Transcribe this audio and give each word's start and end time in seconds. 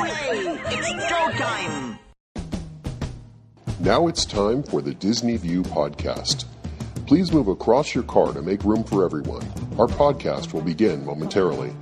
It's! 0.00 0.88
Now 3.80 4.06
it's 4.06 4.24
time 4.24 4.62
for 4.62 4.82
the 4.82 4.94
Disney 4.94 5.36
View 5.36 5.62
podcast. 5.62 6.44
Please 7.06 7.32
move 7.32 7.48
across 7.48 7.94
your 7.94 8.04
car 8.04 8.32
to 8.32 8.42
make 8.42 8.62
room 8.64 8.84
for 8.84 9.04
everyone. 9.04 9.42
Our 9.78 9.86
podcast 9.86 10.52
will 10.52 10.60
begin 10.62 11.04
momentarily. 11.04 11.72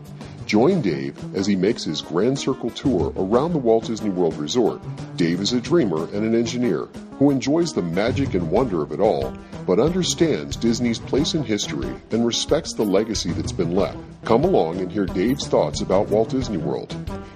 Join 0.47 0.81
Dave 0.81 1.19
as 1.35 1.47
he 1.47 1.57
makes 1.57 1.85
his 1.85 2.01
Grand 2.01 2.39
Circle 2.39 2.71
tour 2.71 3.12
around 3.16 3.52
the 3.52 3.59
Walt 3.59 3.87
Disney 3.87 4.11
World 4.11 4.37
Resort. 4.37 4.80
Dave 5.17 5.41
is 5.41 5.53
a 5.53 5.61
dreamer 5.61 6.05
and 6.14 6.25
an 6.25 6.35
engineer 6.35 6.89
who 7.19 7.30
enjoys 7.30 7.73
the 7.73 7.83
magic 7.83 8.35
and 8.35 8.51
wonder 8.51 8.83
of 8.83 8.93
it 8.93 9.01
all, 9.01 9.37
but 9.67 9.80
understands 9.80 10.55
Disney's 10.57 10.98
place 11.01 11.35
in 11.35 11.43
history 11.43 11.93
and 12.12 12.25
respects 12.25 12.75
the 12.75 12.85
legacy 12.85 13.33
that's 13.33 13.53
been 13.53 13.75
left. 13.75 13.98
Come 14.27 14.43
along 14.43 14.80
and 14.80 14.90
hear 14.90 15.06
Dave's 15.06 15.46
thoughts 15.46 15.82
about 15.82 16.08
Walt 16.08 16.30
Disney 16.30 16.56
World 16.56 16.93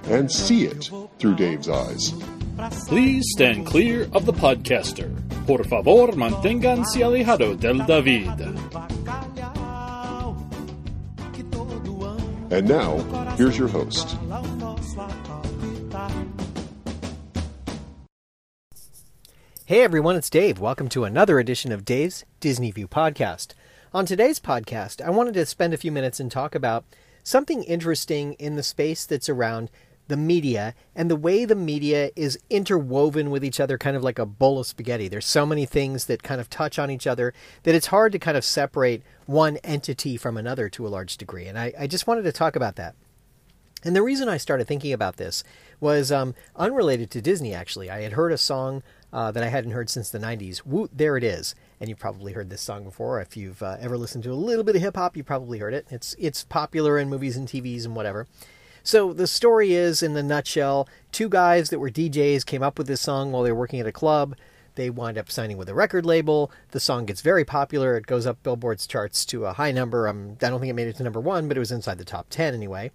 and 0.07 0.29
see 0.29 0.65
it 0.65 0.91
through 1.21 1.37
Dave's 1.37 1.69
eyes. 1.69 2.13
Please 2.89 3.25
stand 3.29 3.65
clear 3.65 4.09
of 4.13 4.27
the 4.27 4.33
podcaster. 4.33 5.09
Por 5.47 5.63
favor, 5.63 6.09
manténganse 6.17 7.01
alejado 7.05 7.55
del 7.55 7.87
David. 7.87 8.41
And 12.51 12.69
now, 12.69 12.99
here's 13.37 13.57
your 13.57 13.69
host. 13.69 14.17
Hey 19.67 19.83
everyone, 19.83 20.17
it's 20.17 20.29
Dave. 20.29 20.59
Welcome 20.59 20.89
to 20.89 21.05
another 21.05 21.39
edition 21.39 21.71
of 21.71 21.85
Dave's 21.85 22.25
Disney 22.41 22.73
View 22.73 22.89
podcast. 22.89 23.55
On 23.93 24.07
today's 24.07 24.39
podcast, 24.39 25.05
I 25.05 25.11
wanted 25.11 25.35
to 25.35 25.45
spend 25.45 25.75
a 25.75 25.77
few 25.77 25.91
minutes 25.91 26.21
and 26.21 26.31
talk 26.31 26.55
about 26.55 26.85
something 27.25 27.65
interesting 27.65 28.35
in 28.35 28.55
the 28.55 28.63
space 28.63 29.05
that's 29.05 29.29
around 29.29 29.69
the 30.07 30.17
media 30.17 30.77
and 30.95 31.11
the 31.11 31.17
way 31.17 31.45
the 31.45 31.57
media 31.57 32.13
is 32.15 32.39
interwoven 32.49 33.31
with 33.31 33.45
each 33.45 33.59
other, 33.59 33.77
kind 33.77 33.97
of 33.97 34.05
like 34.05 34.21
a 34.21 34.27
bowl 34.27 34.61
of 34.61 34.69
spaghetti. 34.69 35.09
There's 35.09 35.27
so 35.27 35.45
many 35.45 35.67
things 35.67 36.05
that 36.05 36.23
kind 36.23 36.41
of 36.41 36.49
touch 36.49 36.79
on 36.79 36.89
each 36.89 37.09
other 37.09 37.35
that 37.65 37.75
it's 37.75 37.89
hard 37.89 38.13
to 38.13 38.21
kind 38.21 38.37
of 38.37 38.45
separate 38.45 39.03
one 39.27 39.57
entity 39.65 40.17
from 40.17 40.37
another 40.37 40.69
to 40.69 40.87
a 40.87 40.89
large 40.89 41.17
degree. 41.17 41.47
And 41.47 41.59
I, 41.59 41.73
I 41.77 41.89
just 41.89 42.07
wanted 42.07 42.23
to 42.23 42.33
talk 42.33 42.55
about 42.55 42.77
that. 42.77 42.95
And 43.83 43.97
the 43.97 44.03
reason 44.03 44.29
I 44.29 44.37
started 44.37 44.69
thinking 44.69 44.93
about 44.93 45.17
this 45.17 45.43
was 45.81 46.13
um, 46.13 46.37
unrelated 46.55 47.11
to 47.11 47.21
Disney, 47.21 47.55
actually. 47.55 47.91
I 47.91 48.03
had 48.03 48.13
heard 48.13 48.31
a 48.31 48.39
song 48.39 48.85
uh, 49.13 49.31
that 49.33 49.43
I 49.43 49.49
hadn't 49.49 49.73
heard 49.73 49.91
since 49.91 50.11
the 50.11 50.19
90s. 50.19 50.63
Whoomp, 50.63 50.91
there 50.93 51.17
it 51.17 51.25
is. 51.25 51.55
And 51.81 51.89
you've 51.89 51.99
probably 51.99 52.33
heard 52.33 52.51
this 52.51 52.61
song 52.61 52.85
before. 52.85 53.21
If 53.21 53.37
you've 53.37 53.63
uh, 53.63 53.77
ever 53.81 53.97
listened 53.97 54.25
to 54.25 54.33
a 54.33 54.35
little 54.35 54.65
bit 54.65 54.77
of 54.77 54.83
hip 54.83 54.97
hop, 54.97 55.17
you 55.17 55.25
probably 55.25 55.59
heard 55.59 55.75
it. 55.75 55.87
It's, 55.91 56.15
it's 56.19 56.45
popular 56.45 56.99
in 56.99 57.09
movies 57.09 57.37
and 57.37 57.49
TVs 57.49 57.85
and 57.85 57.97
whatever. 57.97 58.27
So 58.83 59.13
the 59.13 59.27
story 59.27 59.75
is, 59.75 60.03
in 60.03 60.15
the 60.15 60.23
nutshell, 60.23 60.89
two 61.13 61.29
guys 61.29 61.71
that 61.71 61.79
were 61.79 61.91
DJs 61.91 62.47
came 62.47 62.63
up 62.63 62.79
with 62.79 62.87
this 62.87 63.01
song 63.01 63.31
while 63.31 63.43
they 63.43 63.53
were 63.53 63.59
working 63.59 63.81
at 63.81 63.87
a 63.87 63.93
club. 63.93 64.37
They 64.77 64.89
wind 64.89 65.19
up 65.19 65.31
signing 65.31 65.57
with 65.57 65.69
a 65.69 65.75
record 65.75 66.07
label. 66.07 66.51
The 66.71 66.81
song 66.81 67.05
gets 67.05 67.21
very 67.21 67.45
popular. 67.45 67.97
It 67.97 68.07
goes 68.07 68.27
up 68.27 68.43
Billboard's 68.43 68.87
charts 68.87 69.25
to 69.27 69.45
a 69.47 69.53
high 69.53 69.73
number. 69.73 70.09
Um, 70.09 70.37
I 70.41 70.49
don't 70.49 70.61
think 70.61 70.71
it 70.71 70.75
made 70.75 70.89
it 70.89 70.97
to 70.97 71.03
number 71.03 71.21
one, 71.21 71.49
but 71.49 71.57
it 71.57 71.61
was 71.61 71.73
inside 71.73 71.99
the 71.99 72.05
top 72.05 72.27
10 72.31 72.55
anyway. 72.55 72.91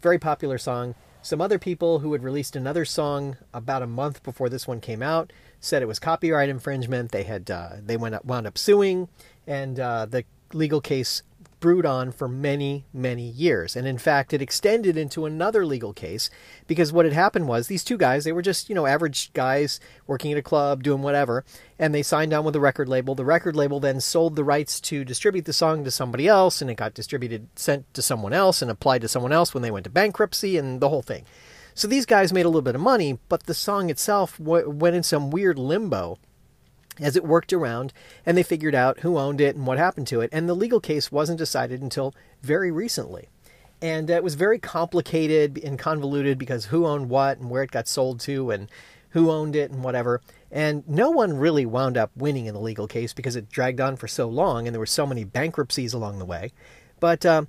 Very 0.00 0.18
popular 0.18 0.58
song. 0.58 0.94
Some 1.22 1.40
other 1.40 1.58
people 1.58 1.98
who 1.98 2.12
had 2.12 2.22
released 2.22 2.56
another 2.56 2.84
song 2.84 3.36
about 3.52 3.82
a 3.82 3.86
month 3.86 4.22
before 4.22 4.48
this 4.48 4.66
one 4.66 4.80
came 4.80 5.02
out 5.02 5.32
said 5.60 5.82
it 5.82 5.88
was 5.88 5.98
copyright 5.98 6.48
infringement. 6.48 7.10
They 7.10 7.24
had 7.24 7.50
uh, 7.50 7.70
they 7.84 7.96
went 7.96 8.14
up, 8.14 8.24
wound 8.24 8.46
up 8.46 8.56
suing, 8.56 9.08
and 9.46 9.78
uh, 9.78 10.06
the 10.06 10.24
legal 10.52 10.80
case 10.80 11.22
brewed 11.60 11.86
on 11.86 12.12
for 12.12 12.28
many, 12.28 12.86
many 12.92 13.28
years. 13.28 13.76
And 13.76 13.86
in 13.86 13.98
fact, 13.98 14.32
it 14.32 14.42
extended 14.42 14.96
into 14.96 15.26
another 15.26 15.64
legal 15.64 15.92
case 15.92 16.30
because 16.66 16.92
what 16.92 17.04
had 17.04 17.14
happened 17.14 17.48
was 17.48 17.66
these 17.66 17.84
two 17.84 17.96
guys, 17.96 18.24
they 18.24 18.32
were 18.32 18.42
just, 18.42 18.68
you 18.68 18.74
know, 18.74 18.86
average 18.86 19.32
guys 19.32 19.80
working 20.06 20.32
at 20.32 20.38
a 20.38 20.42
club, 20.42 20.82
doing 20.82 21.02
whatever, 21.02 21.44
and 21.78 21.94
they 21.94 22.02
signed 22.02 22.32
on 22.32 22.44
with 22.44 22.56
a 22.56 22.60
record 22.60 22.88
label. 22.88 23.14
The 23.14 23.24
record 23.24 23.56
label 23.56 23.80
then 23.80 24.00
sold 24.00 24.36
the 24.36 24.44
rights 24.44 24.80
to 24.82 25.04
distribute 25.04 25.44
the 25.44 25.52
song 25.52 25.84
to 25.84 25.90
somebody 25.90 26.28
else, 26.28 26.60
and 26.60 26.70
it 26.70 26.76
got 26.76 26.94
distributed, 26.94 27.48
sent 27.56 27.92
to 27.94 28.02
someone 28.02 28.32
else, 28.32 28.62
and 28.62 28.70
applied 28.70 29.02
to 29.02 29.08
someone 29.08 29.32
else 29.32 29.54
when 29.54 29.62
they 29.62 29.70
went 29.70 29.84
to 29.84 29.90
bankruptcy, 29.90 30.56
and 30.56 30.80
the 30.80 30.88
whole 30.88 31.02
thing. 31.02 31.24
So 31.74 31.86
these 31.86 32.06
guys 32.06 32.32
made 32.32 32.44
a 32.44 32.48
little 32.48 32.62
bit 32.62 32.74
of 32.74 32.80
money, 32.80 33.18
but 33.28 33.44
the 33.44 33.54
song 33.54 33.88
itself 33.88 34.40
went 34.40 34.96
in 34.96 35.02
some 35.04 35.30
weird 35.30 35.58
limbo 35.58 36.18
as 37.00 37.16
it 37.16 37.24
worked 37.24 37.52
around 37.52 37.92
and 38.24 38.36
they 38.36 38.42
figured 38.42 38.74
out 38.74 39.00
who 39.00 39.18
owned 39.18 39.40
it 39.40 39.56
and 39.56 39.66
what 39.66 39.78
happened 39.78 40.06
to 40.08 40.20
it. 40.20 40.30
And 40.32 40.48
the 40.48 40.54
legal 40.54 40.80
case 40.80 41.12
wasn't 41.12 41.38
decided 41.38 41.82
until 41.82 42.14
very 42.42 42.70
recently. 42.70 43.28
And 43.80 44.10
it 44.10 44.24
was 44.24 44.34
very 44.34 44.58
complicated 44.58 45.60
and 45.62 45.78
convoluted 45.78 46.38
because 46.38 46.66
who 46.66 46.86
owned 46.86 47.08
what 47.08 47.38
and 47.38 47.48
where 47.48 47.62
it 47.62 47.70
got 47.70 47.86
sold 47.86 48.20
to 48.20 48.50
and 48.50 48.68
who 49.10 49.30
owned 49.30 49.54
it 49.54 49.70
and 49.70 49.84
whatever. 49.84 50.20
And 50.50 50.86
no 50.88 51.10
one 51.10 51.38
really 51.38 51.64
wound 51.64 51.96
up 51.96 52.10
winning 52.16 52.46
in 52.46 52.54
the 52.54 52.60
legal 52.60 52.86
case 52.86 53.12
because 53.12 53.36
it 53.36 53.50
dragged 53.50 53.80
on 53.80 53.96
for 53.96 54.08
so 54.08 54.28
long 54.28 54.66
and 54.66 54.74
there 54.74 54.80
were 54.80 54.86
so 54.86 55.06
many 55.06 55.24
bankruptcies 55.24 55.94
along 55.94 56.18
the 56.18 56.24
way. 56.24 56.52
But 57.00 57.24
uh, 57.24 57.44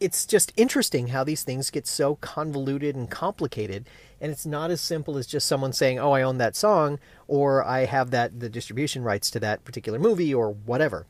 it's 0.00 0.26
just 0.26 0.52
interesting 0.56 1.08
how 1.08 1.24
these 1.24 1.42
things 1.42 1.70
get 1.70 1.86
so 1.86 2.16
convoluted 2.16 2.96
and 2.96 3.10
complicated 3.10 3.86
and 4.20 4.32
it's 4.32 4.46
not 4.46 4.70
as 4.70 4.80
simple 4.80 5.16
as 5.16 5.26
just 5.26 5.46
someone 5.46 5.72
saying 5.72 5.98
oh 5.98 6.12
i 6.12 6.22
own 6.22 6.38
that 6.38 6.56
song 6.56 6.98
or 7.26 7.64
i 7.64 7.84
have 7.84 8.10
that 8.10 8.40
the 8.40 8.48
distribution 8.48 9.02
rights 9.02 9.30
to 9.30 9.40
that 9.40 9.64
particular 9.64 9.98
movie 9.98 10.34
or 10.34 10.50
whatever 10.50 11.06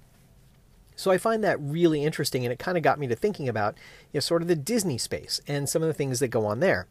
so 0.96 1.10
i 1.10 1.18
find 1.18 1.42
that 1.42 1.60
really 1.60 2.04
interesting 2.04 2.44
and 2.44 2.52
it 2.52 2.58
kind 2.58 2.76
of 2.76 2.82
got 2.82 2.98
me 2.98 3.06
to 3.06 3.16
thinking 3.16 3.48
about 3.48 3.74
you 4.12 4.18
know, 4.18 4.20
sort 4.20 4.42
of 4.42 4.48
the 4.48 4.56
disney 4.56 4.98
space 4.98 5.40
and 5.46 5.68
some 5.68 5.82
of 5.82 5.88
the 5.88 5.94
things 5.94 6.20
that 6.20 6.28
go 6.28 6.46
on 6.46 6.60
there 6.60 6.86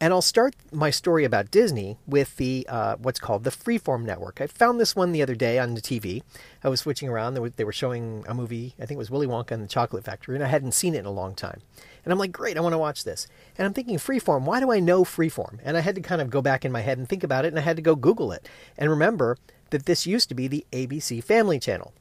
and 0.00 0.12
I'll 0.12 0.22
start 0.22 0.54
my 0.72 0.90
story 0.90 1.24
about 1.24 1.50
Disney 1.50 1.96
with 2.06 2.36
the 2.36 2.66
uh, 2.68 2.96
what's 2.96 3.18
called 3.18 3.44
the 3.44 3.50
Freeform 3.50 4.04
Network. 4.04 4.40
I 4.40 4.46
found 4.46 4.78
this 4.78 4.94
one 4.94 5.12
the 5.12 5.22
other 5.22 5.34
day 5.34 5.58
on 5.58 5.74
the 5.74 5.80
TV. 5.80 6.22
I 6.62 6.68
was 6.68 6.80
switching 6.80 7.08
around. 7.08 7.34
They 7.34 7.40
were, 7.40 7.50
they 7.50 7.64
were 7.64 7.72
showing 7.72 8.24
a 8.28 8.34
movie. 8.34 8.74
I 8.78 8.84
think 8.84 8.96
it 8.96 8.98
was 8.98 9.10
Willy 9.10 9.26
Wonka 9.26 9.52
and 9.52 9.62
the 9.62 9.68
Chocolate 9.68 10.04
Factory, 10.04 10.34
and 10.34 10.44
I 10.44 10.48
hadn't 10.48 10.72
seen 10.72 10.94
it 10.94 10.98
in 10.98 11.06
a 11.06 11.10
long 11.10 11.34
time. 11.34 11.62
And 12.06 12.12
I'm 12.12 12.20
like, 12.20 12.30
great, 12.30 12.56
I 12.56 12.60
want 12.60 12.72
to 12.72 12.78
watch 12.78 13.02
this. 13.02 13.26
And 13.58 13.66
I'm 13.66 13.74
thinking, 13.74 13.96
Freeform, 13.96 14.42
why 14.42 14.60
do 14.60 14.70
I 14.70 14.78
know 14.78 15.02
Freeform? 15.02 15.58
And 15.64 15.76
I 15.76 15.80
had 15.80 15.96
to 15.96 16.00
kind 16.00 16.22
of 16.22 16.30
go 16.30 16.40
back 16.40 16.64
in 16.64 16.70
my 16.70 16.80
head 16.80 16.98
and 16.98 17.08
think 17.08 17.24
about 17.24 17.44
it, 17.44 17.48
and 17.48 17.58
I 17.58 17.62
had 17.62 17.74
to 17.74 17.82
go 17.82 17.96
Google 17.96 18.30
it 18.30 18.48
and 18.78 18.88
remember 18.88 19.36
that 19.70 19.86
this 19.86 20.06
used 20.06 20.28
to 20.28 20.34
be 20.36 20.46
the 20.46 20.64
ABC 20.70 21.22
Family 21.24 21.58
Channel. 21.58 21.92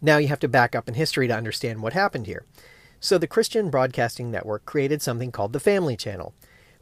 Now 0.00 0.18
you 0.18 0.28
have 0.28 0.38
to 0.38 0.48
back 0.48 0.76
up 0.76 0.86
in 0.86 0.94
history 0.94 1.26
to 1.26 1.36
understand 1.36 1.82
what 1.82 1.94
happened 1.94 2.26
here. 2.26 2.44
So 3.00 3.18
the 3.18 3.26
Christian 3.26 3.70
Broadcasting 3.70 4.30
Network 4.30 4.64
created 4.64 5.02
something 5.02 5.32
called 5.32 5.52
the 5.52 5.58
Family 5.58 5.96
Channel 5.96 6.32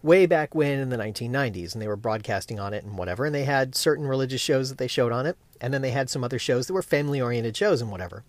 way 0.02 0.26
back 0.26 0.54
when 0.54 0.78
in 0.78 0.91
the 0.91 0.98
1990s, 0.98 1.72
and 1.72 1.80
they 1.80 1.88
were 1.88 1.96
broadcasting 1.96 2.60
on 2.60 2.75
it 2.75 2.84
and 2.84 2.98
whatever. 2.98 3.25
And 3.25 3.34
they 3.34 3.44
had 3.44 3.75
certain 3.75 4.06
religious 4.06 4.42
shows 4.42 4.69
that 4.69 4.76
they 4.76 4.88
showed 4.88 5.10
on 5.10 5.25
it, 5.25 5.38
and 5.58 5.72
then 5.72 5.80
they 5.80 5.92
had 5.92 6.10
some 6.10 6.22
other 6.22 6.38
shows 6.38 6.66
that 6.66 6.75
were 6.75 6.82
family 6.82 7.19
oriented 7.19 7.56
shows 7.56 7.80
and 7.80 7.91
whatever. 7.91 8.25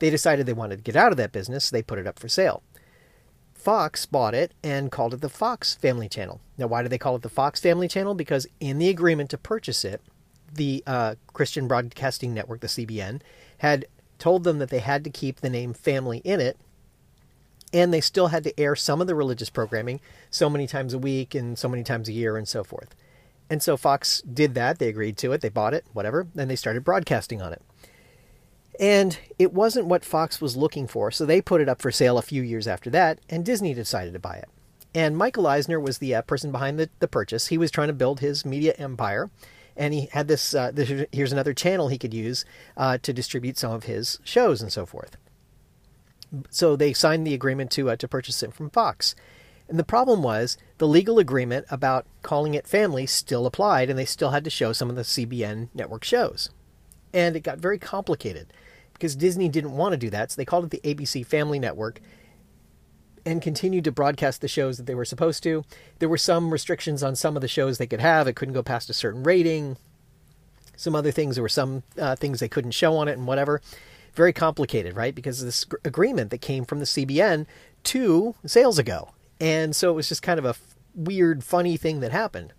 They 0.00 0.10
decided 0.10 0.46
they 0.46 0.52
wanted 0.52 0.78
to 0.78 0.82
get 0.82 0.96
out 0.96 1.12
of 1.12 1.16
that 1.18 1.30
business, 1.30 1.66
so 1.66 1.76
they 1.76 1.82
put 1.82 2.00
it 2.00 2.08
up 2.08 2.18
for 2.18 2.28
sale. 2.28 2.64
Fox 3.66 4.06
bought 4.06 4.32
it 4.32 4.52
and 4.62 4.92
called 4.92 5.12
it 5.12 5.20
the 5.22 5.28
Fox 5.28 5.74
Family 5.74 6.08
Channel. 6.08 6.40
Now, 6.56 6.68
why 6.68 6.84
do 6.84 6.88
they 6.88 6.98
call 6.98 7.16
it 7.16 7.22
the 7.22 7.28
Fox 7.28 7.58
Family 7.58 7.88
Channel? 7.88 8.14
Because 8.14 8.46
in 8.60 8.78
the 8.78 8.88
agreement 8.88 9.28
to 9.30 9.38
purchase 9.38 9.84
it, 9.84 10.00
the 10.54 10.84
uh, 10.86 11.16
Christian 11.32 11.66
Broadcasting 11.66 12.32
Network, 12.32 12.60
the 12.60 12.68
CBN, 12.68 13.22
had 13.58 13.86
told 14.20 14.44
them 14.44 14.60
that 14.60 14.70
they 14.70 14.78
had 14.78 15.02
to 15.02 15.10
keep 15.10 15.40
the 15.40 15.50
name 15.50 15.74
family 15.74 16.18
in 16.18 16.40
it 16.40 16.56
and 17.72 17.92
they 17.92 18.00
still 18.00 18.28
had 18.28 18.44
to 18.44 18.56
air 18.56 18.76
some 18.76 19.00
of 19.00 19.08
the 19.08 19.16
religious 19.16 19.50
programming 19.50 19.98
so 20.30 20.48
many 20.48 20.68
times 20.68 20.94
a 20.94 20.98
week 20.98 21.34
and 21.34 21.58
so 21.58 21.68
many 21.68 21.82
times 21.82 22.08
a 22.08 22.12
year 22.12 22.36
and 22.36 22.46
so 22.46 22.62
forth. 22.62 22.94
And 23.50 23.60
so 23.60 23.76
Fox 23.76 24.22
did 24.22 24.54
that. 24.54 24.78
They 24.78 24.88
agreed 24.88 25.16
to 25.18 25.32
it. 25.32 25.40
They 25.40 25.48
bought 25.48 25.74
it, 25.74 25.84
whatever. 25.92 26.28
Then 26.36 26.46
they 26.46 26.54
started 26.54 26.84
broadcasting 26.84 27.42
on 27.42 27.52
it. 27.52 27.62
And 28.78 29.18
it 29.38 29.52
wasn't 29.52 29.86
what 29.86 30.04
Fox 30.04 30.40
was 30.40 30.56
looking 30.56 30.86
for, 30.86 31.10
so 31.10 31.24
they 31.24 31.40
put 31.40 31.60
it 31.60 31.68
up 31.68 31.80
for 31.80 31.90
sale 31.90 32.18
a 32.18 32.22
few 32.22 32.42
years 32.42 32.68
after 32.68 32.90
that, 32.90 33.20
and 33.28 33.44
Disney 33.44 33.72
decided 33.72 34.12
to 34.12 34.18
buy 34.18 34.36
it. 34.36 34.48
And 34.94 35.16
Michael 35.16 35.46
Eisner 35.46 35.80
was 35.80 35.98
the 35.98 36.14
uh, 36.14 36.22
person 36.22 36.52
behind 36.52 36.78
the, 36.78 36.90
the 37.00 37.08
purchase. 37.08 37.48
He 37.48 37.58
was 37.58 37.70
trying 37.70 37.88
to 37.88 37.94
build 37.94 38.20
his 38.20 38.44
media 38.44 38.74
empire, 38.78 39.30
and 39.76 39.94
he 39.94 40.08
had 40.12 40.28
this, 40.28 40.54
uh, 40.54 40.70
this 40.72 41.06
here's 41.12 41.32
another 41.32 41.54
channel 41.54 41.88
he 41.88 41.98
could 41.98 42.14
use 42.14 42.44
uh, 42.76 42.98
to 42.98 43.12
distribute 43.12 43.58
some 43.58 43.72
of 43.72 43.84
his 43.84 44.18
shows 44.24 44.60
and 44.60 44.72
so 44.72 44.84
forth 44.84 45.16
so 46.50 46.76
they 46.76 46.92
signed 46.92 47.26
the 47.26 47.34
agreement 47.34 47.70
to 47.72 47.90
uh, 47.90 47.96
to 47.96 48.08
purchase 48.08 48.42
it 48.42 48.54
from 48.54 48.70
Fox. 48.70 49.14
And 49.68 49.78
the 49.78 49.84
problem 49.84 50.22
was 50.22 50.56
the 50.78 50.86
legal 50.86 51.18
agreement 51.18 51.66
about 51.70 52.06
calling 52.22 52.54
it 52.54 52.68
family 52.68 53.06
still 53.06 53.46
applied, 53.46 53.90
and 53.90 53.98
they 53.98 54.04
still 54.04 54.30
had 54.30 54.44
to 54.44 54.50
show 54.50 54.72
some 54.72 54.88
of 54.88 54.96
the 54.96 55.02
CBN 55.02 55.68
network 55.74 56.04
shows. 56.04 56.50
And 57.12 57.34
it 57.34 57.40
got 57.40 57.58
very 57.58 57.78
complicated 57.78 58.52
because 58.96 59.16
Disney 59.16 59.48
didn't 59.48 59.76
want 59.76 59.92
to 59.92 59.96
do 59.96 60.10
that, 60.10 60.30
so 60.30 60.36
they 60.36 60.44
called 60.44 60.64
it 60.64 60.70
the 60.70 60.94
ABC 60.94 61.24
Family 61.24 61.58
Network 61.58 62.00
and 63.24 63.42
continued 63.42 63.84
to 63.84 63.92
broadcast 63.92 64.40
the 64.40 64.48
shows 64.48 64.76
that 64.76 64.86
they 64.86 64.94
were 64.94 65.04
supposed 65.04 65.42
to. 65.42 65.64
There 65.98 66.08
were 66.08 66.18
some 66.18 66.52
restrictions 66.52 67.02
on 67.02 67.16
some 67.16 67.36
of 67.36 67.42
the 67.42 67.48
shows 67.48 67.78
they 67.78 67.86
could 67.86 68.00
have, 68.00 68.28
it 68.28 68.36
couldn't 68.36 68.54
go 68.54 68.62
past 68.62 68.90
a 68.90 68.94
certain 68.94 69.22
rating. 69.22 69.76
Some 70.76 70.94
other 70.94 71.10
things, 71.10 71.36
there 71.36 71.42
were 71.42 71.48
some 71.48 71.82
uh, 71.98 72.16
things 72.16 72.38
they 72.38 72.48
couldn't 72.48 72.72
show 72.72 72.96
on 72.96 73.08
it 73.08 73.16
and 73.16 73.26
whatever 73.26 73.62
very 74.16 74.32
complicated, 74.32 74.96
right? 74.96 75.14
Because 75.14 75.40
of 75.40 75.46
this 75.46 75.66
agreement 75.84 76.30
that 76.30 76.40
came 76.40 76.64
from 76.64 76.80
the 76.80 76.86
CBN 76.86 77.46
two 77.84 78.34
sales 78.44 78.78
ago. 78.78 79.10
And 79.38 79.76
so 79.76 79.90
it 79.90 79.94
was 79.94 80.08
just 80.08 80.22
kind 80.22 80.38
of 80.38 80.46
a 80.46 80.56
weird, 80.94 81.44
funny 81.44 81.76
thing 81.76 82.00
that 82.00 82.10
happened. 82.10 82.54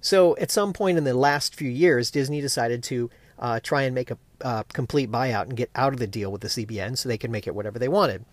So 0.00 0.36
at 0.36 0.52
some 0.52 0.72
point 0.72 0.96
in 0.96 1.04
the 1.04 1.12
last 1.12 1.56
few 1.56 1.68
years, 1.68 2.12
Disney 2.12 2.40
decided 2.40 2.84
to 2.84 3.10
uh, 3.38 3.60
try 3.62 3.82
and 3.82 3.94
make 3.94 4.10
a 4.10 4.18
uh, 4.42 4.62
complete 4.72 5.10
buyout 5.10 5.44
and 5.44 5.56
get 5.56 5.70
out 5.74 5.92
of 5.92 5.98
the 5.98 6.06
deal 6.06 6.30
with 6.30 6.40
the 6.40 6.48
CBN 6.48 6.96
so 6.96 7.08
they 7.08 7.18
could 7.18 7.30
make 7.30 7.46
it 7.46 7.54
whatever 7.54 7.78
they 7.78 7.88
wanted. 7.88 8.24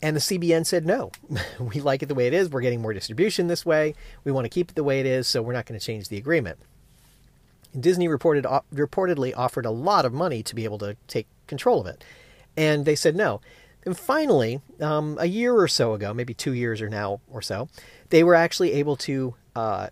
And 0.00 0.16
the 0.16 0.20
CBN 0.20 0.66
said, 0.66 0.84
no, 0.84 1.12
we 1.60 1.80
like 1.80 2.02
it 2.02 2.06
the 2.06 2.14
way 2.14 2.26
it 2.26 2.34
is. 2.34 2.50
We're 2.50 2.60
getting 2.60 2.82
more 2.82 2.92
distribution 2.92 3.46
this 3.46 3.64
way. 3.64 3.94
We 4.24 4.32
want 4.32 4.44
to 4.46 4.48
keep 4.48 4.70
it 4.70 4.74
the 4.74 4.84
way 4.84 4.98
it 5.00 5.06
is, 5.06 5.28
so 5.28 5.42
we're 5.42 5.52
not 5.52 5.66
going 5.66 5.78
to 5.78 5.84
change 5.84 6.08
the 6.08 6.16
agreement. 6.16 6.58
Disney 7.78 8.08
reported, 8.08 8.44
reportedly 8.74 9.32
offered 9.36 9.64
a 9.64 9.70
lot 9.70 10.04
of 10.04 10.12
money 10.12 10.42
to 10.42 10.54
be 10.54 10.64
able 10.64 10.78
to 10.78 10.96
take 11.06 11.26
control 11.46 11.80
of 11.80 11.86
it. 11.86 12.04
And 12.56 12.84
they 12.84 12.96
said 12.96 13.16
no. 13.16 13.40
And 13.84 13.96
finally, 13.96 14.60
um, 14.80 15.16
a 15.20 15.26
year 15.26 15.54
or 15.54 15.68
so 15.68 15.94
ago, 15.94 16.12
maybe 16.12 16.34
two 16.34 16.52
years 16.52 16.80
or 16.80 16.88
now 16.88 17.20
or 17.30 17.40
so, 17.42 17.68
they 18.10 18.22
were 18.22 18.34
actually 18.34 18.72
able 18.74 18.96
to 18.96 19.34
uh, 19.54 19.88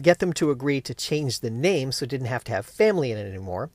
get 0.00 0.18
them 0.18 0.32
to 0.34 0.50
agree 0.50 0.80
to 0.80 0.94
change 0.94 1.40
the 1.40 1.50
name 1.50 1.92
so 1.92 2.04
it 2.04 2.10
didn't 2.10 2.26
have 2.26 2.44
to 2.44 2.52
have 2.52 2.66
family 2.66 3.12
in 3.12 3.18
it 3.18 3.28
anymore. 3.28 3.70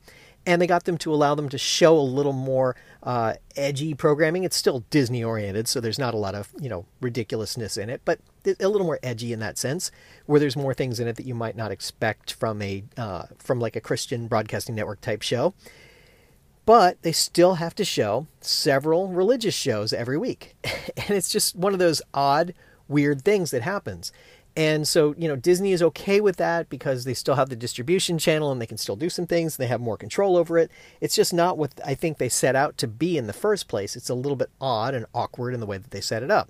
And 0.46 0.62
they 0.62 0.68
got 0.68 0.86
them 0.86 0.98
to 1.00 1.14
allow 1.14 1.36
them 1.36 1.50
to 1.50 1.58
show 1.58 1.98
a 1.98 2.02
little 2.02 2.34
more 2.34 2.76
uh, 3.04 3.36
edgy 3.56 3.94
programming. 3.94 4.44
It's 4.44 4.56
still 4.56 4.84
Disney 4.90 5.24
oriented, 5.24 5.68
so 5.68 5.80
there's 5.80 6.00
not 6.00 6.14
a 6.14 6.18
lot 6.18 6.34
of 6.34 6.50
you 6.60 6.70
know 6.70 6.86
ridiculousness 7.02 7.78
in 7.78 7.90
it, 7.90 8.02
but 8.06 8.20
a 8.60 8.68
little 8.68 8.88
more 8.88 9.00
edgy 9.04 9.34
in 9.34 9.40
that 9.40 9.58
sense, 9.58 9.92
where 10.26 10.40
there's 10.40 10.56
more 10.56 10.74
things 10.74 11.00
in 11.00 11.08
it 11.08 11.18
that 11.18 11.26
you 11.26 11.36
might 11.36 11.56
not 11.56 11.72
expect 11.72 12.34
from 12.34 12.62
a 12.62 12.84
uh, 12.98 13.26
from 13.38 13.60
like 13.60 13.76
a 13.76 13.82
Christian 13.82 14.28
broadcasting 14.28 14.76
network 14.76 15.02
type 15.02 15.22
show. 15.22 15.54
But 16.66 17.02
they 17.02 17.12
still 17.12 17.56
have 17.56 17.76
to 17.76 17.86
show 17.86 18.28
several 18.42 19.10
religious 19.10 19.56
shows 19.56 19.92
every 19.92 20.18
week, 20.18 20.56
and 20.64 21.12
it's 21.12 21.32
just 21.32 21.56
one 21.56 21.74
of 21.74 21.80
those 21.80 22.02
odd, 22.14 22.54
weird 22.88 23.24
things 23.24 23.52
that 23.52 23.62
happens. 23.62 24.12
And 24.60 24.86
so, 24.86 25.16
you 25.18 25.30
know, 25.30 25.38
Disney 25.38 25.72
is 25.72 25.82
okay 25.82 26.20
with 26.20 26.36
that 26.36 26.68
because 26.68 27.06
they 27.06 27.14
still 27.14 27.36
have 27.36 27.48
the 27.48 27.56
distribution 27.56 28.18
channel 28.18 28.52
and 28.52 28.62
they 28.62 28.66
can 28.66 28.78
still 28.78 28.98
do 28.98 29.10
some 29.10 29.26
things. 29.26 29.56
They 29.56 29.68
have 29.68 29.80
more 29.80 29.96
control 29.96 30.36
over 30.36 30.58
it. 30.58 30.70
It's 31.00 31.16
just 31.16 31.34
not 31.34 31.58
what 31.58 31.80
I 31.86 31.96
think 31.96 32.18
they 32.18 32.28
set 32.28 32.58
out 32.58 32.78
to 32.80 32.88
be 32.88 33.18
in 33.18 33.26
the 33.26 33.32
first 33.32 33.70
place. 33.70 33.96
It's 33.96 34.10
a 34.10 34.14
little 34.14 34.36
bit 34.36 34.50
odd 34.60 34.96
and 34.96 35.06
awkward 35.14 35.54
in 35.54 35.62
the 35.62 35.66
way 35.66 35.78
that 35.78 35.92
they 35.92 36.02
set 36.02 36.24
it 36.24 36.30
up. 36.30 36.50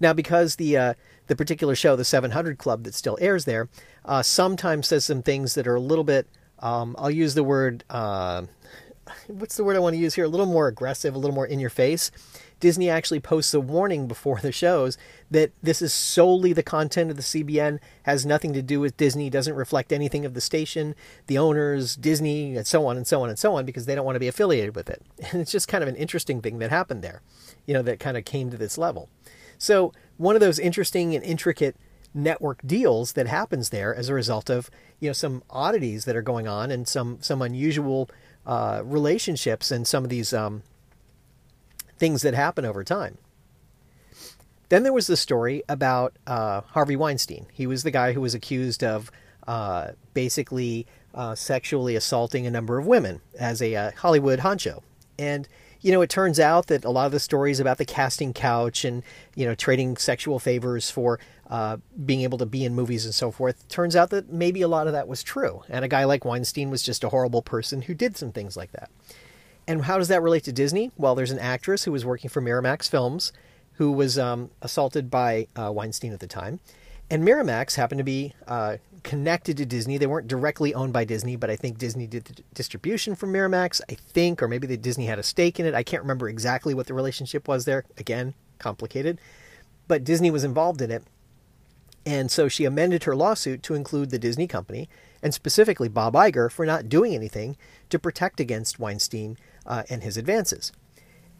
Now, 0.00 0.12
because 0.12 0.56
the 0.56 0.76
uh, 0.76 0.94
the 1.28 1.36
particular 1.36 1.76
show, 1.76 1.94
the 1.94 2.04
700 2.04 2.58
Club, 2.58 2.82
that 2.82 2.94
still 2.94 3.16
airs 3.20 3.44
there, 3.44 3.68
uh, 4.04 4.24
sometimes 4.24 4.88
says 4.88 5.04
some 5.04 5.22
things 5.22 5.54
that 5.54 5.68
are 5.68 5.76
a 5.76 5.80
little 5.80 6.02
bit. 6.02 6.26
Um, 6.58 6.96
I'll 6.98 7.12
use 7.12 7.34
the 7.34 7.44
word. 7.44 7.84
Uh, 7.90 8.46
what's 9.28 9.56
the 9.56 9.62
word 9.62 9.76
I 9.76 9.78
want 9.78 9.94
to 9.94 10.00
use 10.00 10.14
here? 10.14 10.24
A 10.24 10.28
little 10.28 10.46
more 10.46 10.66
aggressive, 10.66 11.14
a 11.14 11.18
little 11.18 11.36
more 11.36 11.46
in 11.46 11.60
your 11.60 11.70
face. 11.70 12.10
Disney 12.62 12.88
actually 12.88 13.18
posts 13.18 13.52
a 13.54 13.60
warning 13.60 14.06
before 14.06 14.38
the 14.40 14.52
shows 14.52 14.96
that 15.32 15.50
this 15.64 15.82
is 15.82 15.92
solely 15.92 16.52
the 16.52 16.62
content 16.62 17.10
of 17.10 17.16
the 17.16 17.22
CBN, 17.22 17.80
has 18.04 18.24
nothing 18.24 18.52
to 18.52 18.62
do 18.62 18.78
with 18.78 18.96
Disney, 18.96 19.28
doesn't 19.28 19.56
reflect 19.56 19.92
anything 19.92 20.24
of 20.24 20.34
the 20.34 20.40
station, 20.40 20.94
the 21.26 21.36
owners, 21.36 21.96
Disney, 21.96 22.56
and 22.56 22.64
so 22.64 22.86
on 22.86 22.96
and 22.96 23.04
so 23.04 23.20
on 23.20 23.28
and 23.28 23.38
so 23.38 23.56
on, 23.56 23.66
because 23.66 23.86
they 23.86 23.96
don't 23.96 24.04
want 24.04 24.14
to 24.14 24.20
be 24.20 24.28
affiliated 24.28 24.76
with 24.76 24.88
it. 24.88 25.02
And 25.32 25.40
it's 25.40 25.50
just 25.50 25.66
kind 25.66 25.82
of 25.82 25.88
an 25.88 25.96
interesting 25.96 26.40
thing 26.40 26.60
that 26.60 26.70
happened 26.70 27.02
there, 27.02 27.20
you 27.66 27.74
know, 27.74 27.82
that 27.82 27.98
kind 27.98 28.16
of 28.16 28.24
came 28.24 28.48
to 28.50 28.56
this 28.56 28.78
level. 28.78 29.08
So, 29.58 29.92
one 30.16 30.36
of 30.36 30.40
those 30.40 30.60
interesting 30.60 31.16
and 31.16 31.24
intricate 31.24 31.74
network 32.14 32.60
deals 32.64 33.14
that 33.14 33.26
happens 33.26 33.70
there 33.70 33.92
as 33.92 34.08
a 34.08 34.14
result 34.14 34.50
of 34.50 34.70
you 35.00 35.08
know 35.08 35.14
some 35.14 35.42
oddities 35.50 36.04
that 36.04 36.14
are 36.14 36.22
going 36.22 36.46
on 36.46 36.70
and 36.70 36.86
some 36.86 37.16
some 37.22 37.40
unusual 37.40 38.08
uh, 38.46 38.82
relationships 38.84 39.70
and 39.70 39.86
some 39.86 40.04
of 40.04 40.10
these 40.10 40.34
um, 40.34 40.62
things 42.02 42.22
that 42.22 42.34
happen 42.34 42.64
over 42.64 42.82
time. 42.82 43.16
Then 44.70 44.82
there 44.82 44.92
was 44.92 45.06
the 45.06 45.16
story 45.16 45.62
about 45.68 46.16
uh, 46.26 46.62
Harvey 46.62 46.96
Weinstein. 46.96 47.46
He 47.52 47.64
was 47.64 47.84
the 47.84 47.92
guy 47.92 48.12
who 48.12 48.20
was 48.20 48.34
accused 48.34 48.82
of 48.82 49.08
uh, 49.46 49.92
basically 50.12 50.88
uh, 51.14 51.36
sexually 51.36 51.94
assaulting 51.94 52.44
a 52.44 52.50
number 52.50 52.76
of 52.76 52.88
women 52.88 53.20
as 53.38 53.62
a 53.62 53.76
uh, 53.76 53.90
Hollywood 53.92 54.40
honcho. 54.40 54.82
And, 55.16 55.46
you 55.80 55.92
know, 55.92 56.02
it 56.02 56.10
turns 56.10 56.40
out 56.40 56.66
that 56.66 56.84
a 56.84 56.90
lot 56.90 57.06
of 57.06 57.12
the 57.12 57.20
stories 57.20 57.60
about 57.60 57.78
the 57.78 57.84
casting 57.84 58.32
couch 58.32 58.84
and, 58.84 59.04
you 59.36 59.46
know, 59.46 59.54
trading 59.54 59.96
sexual 59.96 60.40
favors 60.40 60.90
for 60.90 61.20
uh, 61.48 61.76
being 62.04 62.22
able 62.22 62.38
to 62.38 62.46
be 62.46 62.64
in 62.64 62.74
movies 62.74 63.04
and 63.04 63.14
so 63.14 63.30
forth, 63.30 63.68
turns 63.68 63.94
out 63.94 64.10
that 64.10 64.32
maybe 64.32 64.60
a 64.60 64.66
lot 64.66 64.88
of 64.88 64.92
that 64.92 65.06
was 65.06 65.22
true. 65.22 65.62
And 65.68 65.84
a 65.84 65.88
guy 65.88 66.02
like 66.02 66.24
Weinstein 66.24 66.68
was 66.68 66.82
just 66.82 67.04
a 67.04 67.10
horrible 67.10 67.42
person 67.42 67.82
who 67.82 67.94
did 67.94 68.16
some 68.16 68.32
things 68.32 68.56
like 68.56 68.72
that. 68.72 68.90
And 69.66 69.84
how 69.84 69.98
does 69.98 70.08
that 70.08 70.22
relate 70.22 70.44
to 70.44 70.52
Disney? 70.52 70.90
Well, 70.96 71.14
there's 71.14 71.30
an 71.30 71.38
actress 71.38 71.84
who 71.84 71.92
was 71.92 72.04
working 72.04 72.30
for 72.30 72.42
Miramax 72.42 72.88
Films 72.88 73.32
who 73.74 73.92
was 73.92 74.18
um, 74.18 74.50
assaulted 74.60 75.10
by 75.10 75.46
uh, 75.56 75.70
Weinstein 75.72 76.12
at 76.12 76.20
the 76.20 76.26
time. 76.26 76.60
And 77.10 77.26
Miramax 77.26 77.76
happened 77.76 77.98
to 77.98 78.04
be 78.04 78.34
uh, 78.46 78.76
connected 79.02 79.56
to 79.58 79.66
Disney. 79.66 79.98
They 79.98 80.06
weren't 80.06 80.28
directly 80.28 80.74
owned 80.74 80.92
by 80.92 81.04
Disney, 81.04 81.36
but 81.36 81.50
I 81.50 81.56
think 81.56 81.78
Disney 81.78 82.06
did 82.06 82.24
the 82.24 82.42
distribution 82.54 83.14
from 83.14 83.32
Miramax, 83.32 83.80
I 83.90 83.94
think, 83.94 84.42
or 84.42 84.48
maybe 84.48 84.66
the 84.66 84.76
Disney 84.76 85.06
had 85.06 85.18
a 85.18 85.22
stake 85.22 85.58
in 85.58 85.66
it. 85.66 85.74
I 85.74 85.82
can't 85.82 86.02
remember 86.02 86.28
exactly 86.28 86.74
what 86.74 86.86
the 86.86 86.94
relationship 86.94 87.48
was 87.48 87.64
there. 87.64 87.84
Again, 87.98 88.34
complicated. 88.58 89.18
But 89.88 90.04
Disney 90.04 90.30
was 90.30 90.44
involved 90.44 90.80
in 90.80 90.90
it. 90.90 91.02
And 92.04 92.30
so 92.30 92.48
she 92.48 92.64
amended 92.64 93.04
her 93.04 93.14
lawsuit 93.14 93.62
to 93.64 93.74
include 93.74 94.10
the 94.10 94.18
Disney 94.18 94.46
company 94.46 94.88
and 95.22 95.32
specifically 95.32 95.88
Bob 95.88 96.14
Iger 96.14 96.50
for 96.50 96.66
not 96.66 96.88
doing 96.88 97.14
anything 97.14 97.56
to 97.90 97.98
protect 97.98 98.40
against 98.40 98.80
Weinstein 98.80 99.36
uh, 99.66 99.82
and 99.88 100.02
his 100.02 100.16
advances. 100.16 100.72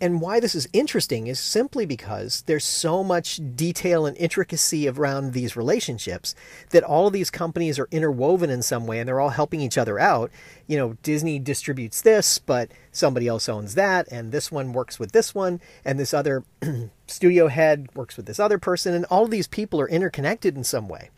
And 0.02 0.20
why 0.20 0.40
this 0.40 0.56
is 0.56 0.68
interesting 0.72 1.28
is 1.28 1.38
simply 1.38 1.86
because 1.86 2.42
there's 2.46 2.64
so 2.64 3.04
much 3.04 3.40
detail 3.54 4.04
and 4.04 4.16
intricacy 4.16 4.88
around 4.88 5.32
these 5.32 5.56
relationships 5.56 6.34
that 6.70 6.82
all 6.82 7.06
of 7.06 7.12
these 7.12 7.30
companies 7.30 7.78
are 7.78 7.86
interwoven 7.92 8.50
in 8.50 8.62
some 8.62 8.84
way 8.88 8.98
and 8.98 9.06
they're 9.06 9.20
all 9.20 9.28
helping 9.28 9.60
each 9.60 9.78
other 9.78 10.00
out. 10.00 10.32
You 10.66 10.76
know, 10.76 10.96
Disney 11.04 11.38
distributes 11.38 12.02
this, 12.02 12.40
but 12.40 12.72
somebody 12.90 13.28
else 13.28 13.48
owns 13.48 13.76
that, 13.76 14.08
and 14.10 14.32
this 14.32 14.50
one 14.50 14.72
works 14.72 14.98
with 14.98 15.12
this 15.12 15.36
one, 15.36 15.60
and 15.84 16.00
this 16.00 16.12
other 16.12 16.42
studio 17.06 17.46
head 17.46 17.88
works 17.94 18.16
with 18.16 18.26
this 18.26 18.40
other 18.40 18.58
person, 18.58 18.94
and 18.94 19.04
all 19.04 19.22
of 19.22 19.30
these 19.30 19.46
people 19.46 19.80
are 19.80 19.88
interconnected 19.88 20.56
in 20.56 20.64
some 20.64 20.88
way. 20.88 21.10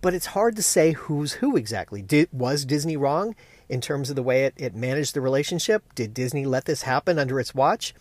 But 0.00 0.14
it's 0.14 0.26
hard 0.26 0.56
to 0.56 0.62
say 0.62 0.92
who's 0.92 1.34
who 1.34 1.58
exactly. 1.58 2.00
Did, 2.00 2.30
was 2.32 2.64
Disney 2.64 2.96
wrong? 2.96 3.34
In 3.68 3.80
terms 3.80 4.10
of 4.10 4.16
the 4.16 4.22
way 4.22 4.44
it, 4.44 4.54
it 4.56 4.74
managed 4.74 5.14
the 5.14 5.20
relationship? 5.20 5.94
Did 5.94 6.14
Disney 6.14 6.44
let 6.44 6.64
this 6.64 6.82
happen 6.82 7.18
under 7.18 7.40
its 7.40 7.54
watch? 7.54 7.94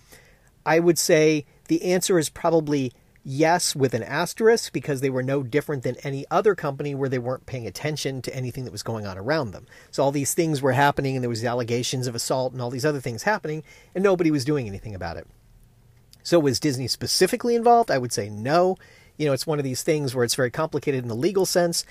I 0.65 0.79
would 0.79 0.97
say 0.97 1.45
the 1.67 1.83
answer 1.83 2.17
is 2.17 2.29
probably 2.29 2.93
yes, 3.23 3.75
with 3.75 3.93
an 3.93 4.03
asterisk, 4.03 4.73
because 4.73 5.01
they 5.01 5.09
were 5.09 5.23
no 5.23 5.43
different 5.43 5.83
than 5.83 5.95
any 6.03 6.25
other 6.29 6.55
company 6.55 6.93
where 6.93 7.09
they 7.09 7.19
weren't 7.19 7.45
paying 7.45 7.65
attention 7.65 8.21
to 8.21 8.35
anything 8.35 8.65
that 8.65 8.71
was 8.71 8.83
going 8.83 9.07
on 9.07 9.17
around 9.17 9.51
them. 9.51 9.65
So 9.91 10.03
all 10.03 10.11
these 10.11 10.33
things 10.33 10.61
were 10.61 10.73
happening, 10.73 11.15
and 11.15 11.23
there 11.23 11.29
was 11.29 11.43
allegations 11.43 12.07
of 12.07 12.15
assault 12.15 12.53
and 12.53 12.61
all 12.61 12.69
these 12.69 12.85
other 12.85 12.99
things 12.99 13.23
happening, 13.23 13.63
and 13.95 14.03
nobody 14.03 14.29
was 14.29 14.45
doing 14.45 14.67
anything 14.67 14.93
about 14.93 15.17
it. 15.17 15.27
So 16.21 16.39
was 16.39 16.59
Disney 16.59 16.87
specifically 16.87 17.55
involved? 17.55 17.91
I 17.91 17.97
would 17.97 18.13
say 18.13 18.29
no. 18.29 18.77
You 19.17 19.25
know, 19.25 19.33
it's 19.33 19.47
one 19.47 19.59
of 19.59 19.65
these 19.65 19.83
things 19.83 20.15
where 20.15 20.25
it's 20.25 20.35
very 20.35 20.51
complicated 20.51 21.03
in 21.03 21.09
the 21.09 21.15
legal 21.15 21.45
sense. 21.45 21.85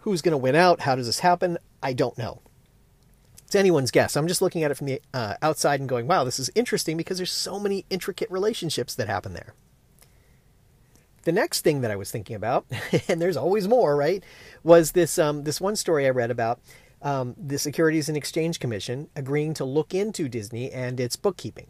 Who's 0.00 0.22
going 0.22 0.32
to 0.32 0.38
win 0.38 0.54
out? 0.54 0.80
How 0.80 0.96
does 0.96 1.06
this 1.06 1.20
happen? 1.20 1.58
I 1.82 1.92
don't 1.92 2.16
know. 2.18 2.40
It's 3.54 3.60
anyone's 3.60 3.92
guess. 3.92 4.16
I'm 4.16 4.26
just 4.26 4.42
looking 4.42 4.64
at 4.64 4.72
it 4.72 4.74
from 4.74 4.88
the 4.88 5.00
uh, 5.14 5.34
outside 5.40 5.78
and 5.78 5.88
going, 5.88 6.08
wow, 6.08 6.24
this 6.24 6.40
is 6.40 6.50
interesting 6.56 6.96
because 6.96 7.18
there's 7.18 7.30
so 7.30 7.60
many 7.60 7.86
intricate 7.88 8.28
relationships 8.28 8.96
that 8.96 9.06
happen 9.06 9.32
there. 9.32 9.54
The 11.22 11.30
next 11.30 11.60
thing 11.60 11.80
that 11.82 11.92
I 11.92 11.94
was 11.94 12.10
thinking 12.10 12.34
about, 12.34 12.66
and 13.08 13.22
there's 13.22 13.36
always 13.36 13.68
more, 13.68 13.94
right, 13.94 14.24
was 14.64 14.90
this 14.90 15.20
um, 15.20 15.44
this 15.44 15.60
one 15.60 15.76
story 15.76 16.04
I 16.04 16.10
read 16.10 16.32
about 16.32 16.58
um, 17.00 17.36
the 17.38 17.56
Securities 17.56 18.08
and 18.08 18.16
Exchange 18.16 18.58
Commission 18.58 19.08
agreeing 19.14 19.54
to 19.54 19.64
look 19.64 19.94
into 19.94 20.28
Disney 20.28 20.72
and 20.72 20.98
its 20.98 21.14
bookkeeping. 21.14 21.68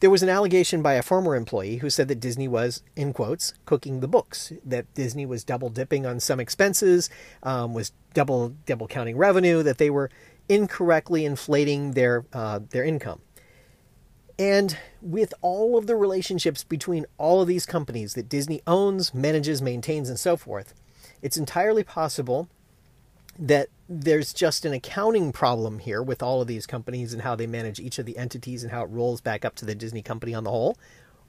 There 0.00 0.08
was 0.08 0.22
an 0.22 0.30
allegation 0.30 0.80
by 0.80 0.94
a 0.94 1.02
former 1.02 1.36
employee 1.36 1.76
who 1.76 1.90
said 1.90 2.08
that 2.08 2.20
Disney 2.20 2.48
was, 2.48 2.82
in 2.96 3.12
quotes, 3.12 3.52
cooking 3.66 4.00
the 4.00 4.08
books. 4.08 4.54
That 4.64 4.86
Disney 4.94 5.26
was 5.26 5.44
double 5.44 5.68
dipping 5.68 6.06
on 6.06 6.18
some 6.18 6.40
expenses, 6.40 7.10
um, 7.42 7.74
was 7.74 7.92
double 8.14 8.54
double 8.64 8.88
counting 8.88 9.18
revenue. 9.18 9.62
That 9.62 9.76
they 9.76 9.90
were 9.90 10.08
incorrectly 10.50 11.24
inflating 11.24 11.92
their 11.92 12.26
uh, 12.32 12.58
their 12.70 12.84
income. 12.84 13.20
And 14.38 14.76
with 15.00 15.32
all 15.42 15.78
of 15.78 15.86
the 15.86 15.96
relationships 15.96 16.64
between 16.64 17.06
all 17.18 17.40
of 17.40 17.48
these 17.48 17.66
companies 17.66 18.14
that 18.14 18.28
Disney 18.28 18.60
owns, 18.66 19.14
manages, 19.14 19.62
maintains, 19.62 20.08
and 20.08 20.18
so 20.18 20.36
forth, 20.36 20.74
it's 21.22 21.36
entirely 21.36 21.84
possible 21.84 22.48
that 23.38 23.68
there's 23.88 24.32
just 24.32 24.64
an 24.64 24.72
accounting 24.72 25.30
problem 25.30 25.78
here 25.78 26.02
with 26.02 26.22
all 26.22 26.40
of 26.40 26.48
these 26.48 26.66
companies 26.66 27.12
and 27.12 27.22
how 27.22 27.34
they 27.34 27.46
manage 27.46 27.78
each 27.78 27.98
of 27.98 28.06
the 28.06 28.18
entities 28.18 28.62
and 28.62 28.72
how 28.72 28.82
it 28.82 28.90
rolls 28.90 29.20
back 29.20 29.44
up 29.44 29.54
to 29.56 29.64
the 29.64 29.74
Disney 29.74 30.02
company 30.02 30.34
on 30.34 30.44
the 30.44 30.50
whole. 30.50 30.76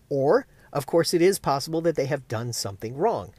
Or, 0.09 0.47
of 0.73 0.85
course, 0.85 1.13
it 1.13 1.21
is 1.21 1.37
possible 1.37 1.81
that 1.81 1.95
they 1.95 2.05
have 2.05 2.27
done 2.27 2.53
something 2.53 2.95
wrong. 2.95 3.33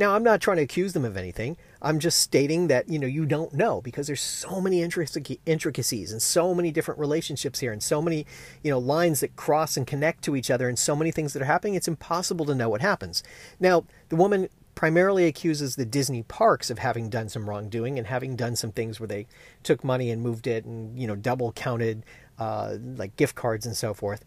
Now, 0.00 0.14
I'm 0.14 0.22
not 0.22 0.40
trying 0.40 0.56
to 0.56 0.62
accuse 0.62 0.94
them 0.94 1.04
of 1.04 1.18
anything. 1.18 1.58
I'm 1.82 1.98
just 1.98 2.20
stating 2.20 2.68
that, 2.68 2.88
you 2.88 2.98
know, 2.98 3.06
you 3.06 3.26
don't 3.26 3.52
know 3.52 3.82
because 3.82 4.06
there's 4.06 4.22
so 4.22 4.58
many 4.58 4.82
intricacies 4.82 6.10
and 6.10 6.22
so 6.22 6.54
many 6.54 6.70
different 6.70 6.98
relationships 6.98 7.58
here 7.58 7.70
and 7.70 7.82
so 7.82 8.00
many, 8.00 8.24
you 8.62 8.70
know, 8.70 8.78
lines 8.78 9.20
that 9.20 9.36
cross 9.36 9.76
and 9.76 9.86
connect 9.86 10.24
to 10.24 10.36
each 10.36 10.50
other 10.50 10.70
and 10.70 10.78
so 10.78 10.96
many 10.96 11.10
things 11.10 11.34
that 11.34 11.42
are 11.42 11.44
happening. 11.44 11.74
It's 11.74 11.86
impossible 11.86 12.46
to 12.46 12.54
know 12.54 12.70
what 12.70 12.80
happens. 12.80 13.22
Now, 13.60 13.84
the 14.08 14.16
woman 14.16 14.48
primarily 14.74 15.26
accuses 15.26 15.76
the 15.76 15.84
Disney 15.84 16.22
parks 16.22 16.70
of 16.70 16.78
having 16.78 17.10
done 17.10 17.28
some 17.28 17.46
wrongdoing 17.46 17.98
and 17.98 18.06
having 18.06 18.36
done 18.36 18.56
some 18.56 18.72
things 18.72 19.00
where 19.00 19.06
they 19.06 19.26
took 19.62 19.84
money 19.84 20.10
and 20.10 20.22
moved 20.22 20.46
it 20.46 20.64
and 20.64 20.98
you 20.98 21.06
know 21.06 21.14
double 21.14 21.52
counted 21.52 22.06
uh, 22.38 22.76
like 22.96 23.16
gift 23.16 23.34
cards 23.34 23.66
and 23.66 23.76
so 23.76 23.92
forth. 23.92 24.24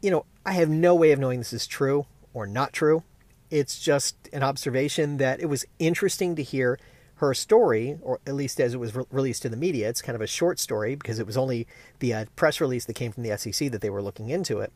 You 0.00 0.12
know, 0.12 0.26
I 0.46 0.52
have 0.52 0.68
no 0.68 0.94
way 0.94 1.10
of 1.10 1.18
knowing 1.18 1.40
this 1.40 1.52
is 1.52 1.66
true 1.66 2.06
or 2.32 2.46
not 2.46 2.72
true. 2.72 3.02
It's 3.52 3.78
just 3.78 4.16
an 4.32 4.42
observation 4.42 5.18
that 5.18 5.38
it 5.38 5.46
was 5.46 5.66
interesting 5.78 6.36
to 6.36 6.42
hear 6.42 6.78
her 7.16 7.34
story, 7.34 7.98
or 8.00 8.18
at 8.26 8.34
least 8.34 8.58
as 8.58 8.72
it 8.72 8.78
was 8.78 8.96
re- 8.96 9.04
released 9.10 9.42
to 9.42 9.50
the 9.50 9.58
media. 9.58 9.90
It's 9.90 10.00
kind 10.00 10.16
of 10.16 10.22
a 10.22 10.26
short 10.26 10.58
story 10.58 10.94
because 10.94 11.18
it 11.18 11.26
was 11.26 11.36
only 11.36 11.66
the 11.98 12.14
uh, 12.14 12.24
press 12.34 12.62
release 12.62 12.86
that 12.86 12.94
came 12.94 13.12
from 13.12 13.24
the 13.24 13.36
SEC 13.36 13.70
that 13.70 13.82
they 13.82 13.90
were 13.90 14.00
looking 14.00 14.30
into 14.30 14.60
it. 14.60 14.72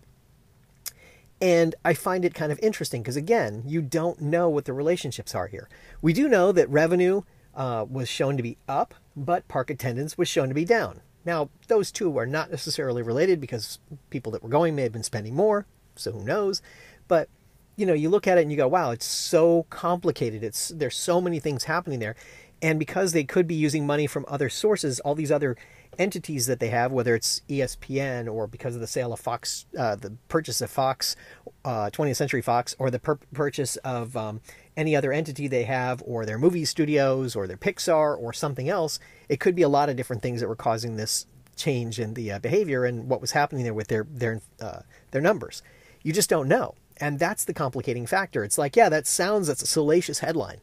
And 1.41 1.75
I 1.87 1.95
find 1.95 2.23
it 2.23 2.35
kind 2.35 2.53
of 2.53 2.61
interesting 2.63 3.01
because, 3.01 3.17
again, 3.17 3.63
you 3.67 3.81
don't 3.81 4.21
know 4.21 4.51
what 4.51 4.67
the 4.67 4.75
relationships 4.75 5.35
are 5.35 5.47
here. 5.47 5.71
We 6.03 6.13
do 6.13 6.29
know 6.29 6.53
that 6.53 6.69
revenue 6.69 7.23
uh, 7.55 7.87
was 7.89 8.11
shown 8.11 8.37
to 8.37 8.43
be 8.43 8.59
up, 8.69 8.95
but 9.17 9.49
park 9.49 9.71
attendance 9.71 10.19
was 10.19 10.29
shown 10.29 10.49
to 10.49 10.55
be 10.55 10.67
down. 10.67 11.01
Now, 11.25 11.49
those 11.69 11.91
two 11.91 12.15
are 12.19 12.27
not 12.27 12.51
necessarily 12.51 13.03
related 13.03 13.41
because 13.41 13.79
people 14.11 14.33
that 14.33 14.43
were 14.43 14.51
going 14.51 14.77
may 14.77 14.83
have 14.83 14.93
been 14.93 15.03
spending 15.03 15.35
more, 15.35 15.65
so 15.95 16.13
who 16.13 16.23
knows? 16.23 16.61
But 17.09 17.31
you 17.77 17.87
know, 17.87 17.93
you 17.93 18.09
look 18.09 18.27
at 18.27 18.39
it 18.39 18.43
and 18.43 18.51
you 18.51 18.57
go, 18.57 18.69
"Wow, 18.69 18.91
it's 18.91 19.07
so 19.07 19.67
complicated. 19.71 20.43
It's 20.43 20.69
there's 20.69 20.97
so 20.97 21.21
many 21.21 21.41
things 21.41 21.65
happening 21.65 21.99
there." 21.99 22.17
And 22.63 22.79
because 22.79 23.13
they 23.13 23.25
could 23.25 23.47
be 23.47 23.55
using 23.55 23.87
money 23.87 24.07
from 24.07 24.25
other 24.29 24.49
sources, 24.49 24.99
all 25.01 25.15
these 25.15 25.31
other 25.31 25.57
entities 25.99 26.47
that 26.47 26.59
they 26.59 26.69
have, 26.69 26.91
whether 26.91 27.15
it's 27.15 27.43
ESPN 27.49 28.33
or 28.33 28.47
because 28.47 28.75
of 28.75 28.81
the 28.81 28.87
sale 28.87 29.13
of 29.13 29.21
Fox, 29.21 29.67
uh, 29.79 29.97
the 29.97 30.17
purchase 30.29 30.61
of 30.61 30.71
Fox, 30.71 31.17
uh, 31.65 31.91
20th 31.91 32.17
Century 32.17 32.43
Fox, 32.43 32.75
or 32.79 32.91
the 32.91 32.99
purchase 32.99 33.77
of 33.77 34.17
um, 34.17 34.41
any 34.77 34.97
other 34.97 35.13
entity 35.13 35.49
they 35.49 35.65
have, 35.65 36.03
or 36.07 36.25
their 36.25 36.39
movie 36.39 36.65
studios, 36.65 37.37
or 37.37 37.47
their 37.47 37.57
Pixar, 37.57 38.19
or 38.19 38.33
something 38.33 38.69
else, 38.69 38.99
it 39.29 39.41
could 39.41 39.55
be 39.55 39.63
a 39.63 39.69
lot 39.69 39.89
of 39.89 39.97
different 39.97 40.23
things 40.23 40.41
that 40.41 40.49
were 40.49 40.57
causing 40.57 40.97
this 40.97 41.27
change 41.57 41.99
in 41.99 42.15
the 42.15 42.33
uh, 42.33 42.39
behavior 42.39 42.85
and 42.85 43.09
what 43.09 43.21
was 43.21 43.33
happening 43.33 43.65
there 43.65 43.75
with 43.75 43.89
their 43.89 44.07
their 44.11 44.41
uh, 44.61 44.81
their 45.11 45.23
numbers. 45.23 45.63
You 46.03 46.13
just 46.13 46.31
don't 46.31 46.49
know, 46.49 46.75
and 47.01 47.19
that's 47.19 47.45
the 47.45 47.55
complicating 47.55 48.07
factor. 48.07 48.45
It's 48.45 48.59
like, 48.59 48.77
yeah, 48.77 48.89
that 48.89 49.07
sounds 49.07 49.49
that's 49.49 49.63
a 49.63 49.67
salacious 49.67 50.21
headline, 50.21 50.59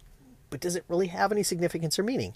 but 0.49 0.59
does 0.59 0.75
it 0.75 0.85
really 0.87 1.07
have 1.07 1.31
any 1.31 1.43
significance 1.43 1.97
or 1.97 2.03
meaning? 2.03 2.33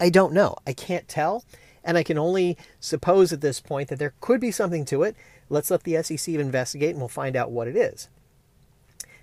I 0.00 0.10
don't 0.10 0.32
know. 0.32 0.56
I 0.66 0.72
can't 0.72 1.08
tell. 1.08 1.44
And 1.84 1.98
I 1.98 2.02
can 2.02 2.16
only 2.16 2.56
suppose 2.80 3.32
at 3.32 3.42
this 3.42 3.60
point 3.60 3.90
that 3.90 3.98
there 3.98 4.14
could 4.20 4.40
be 4.40 4.50
something 4.50 4.84
to 4.86 5.02
it. 5.02 5.14
Let's 5.50 5.70
let 5.70 5.82
the 5.82 6.02
SEC 6.02 6.34
investigate 6.34 6.90
and 6.90 6.98
we'll 6.98 7.08
find 7.08 7.36
out 7.36 7.50
what 7.50 7.68
it 7.68 7.76
is. 7.76 8.08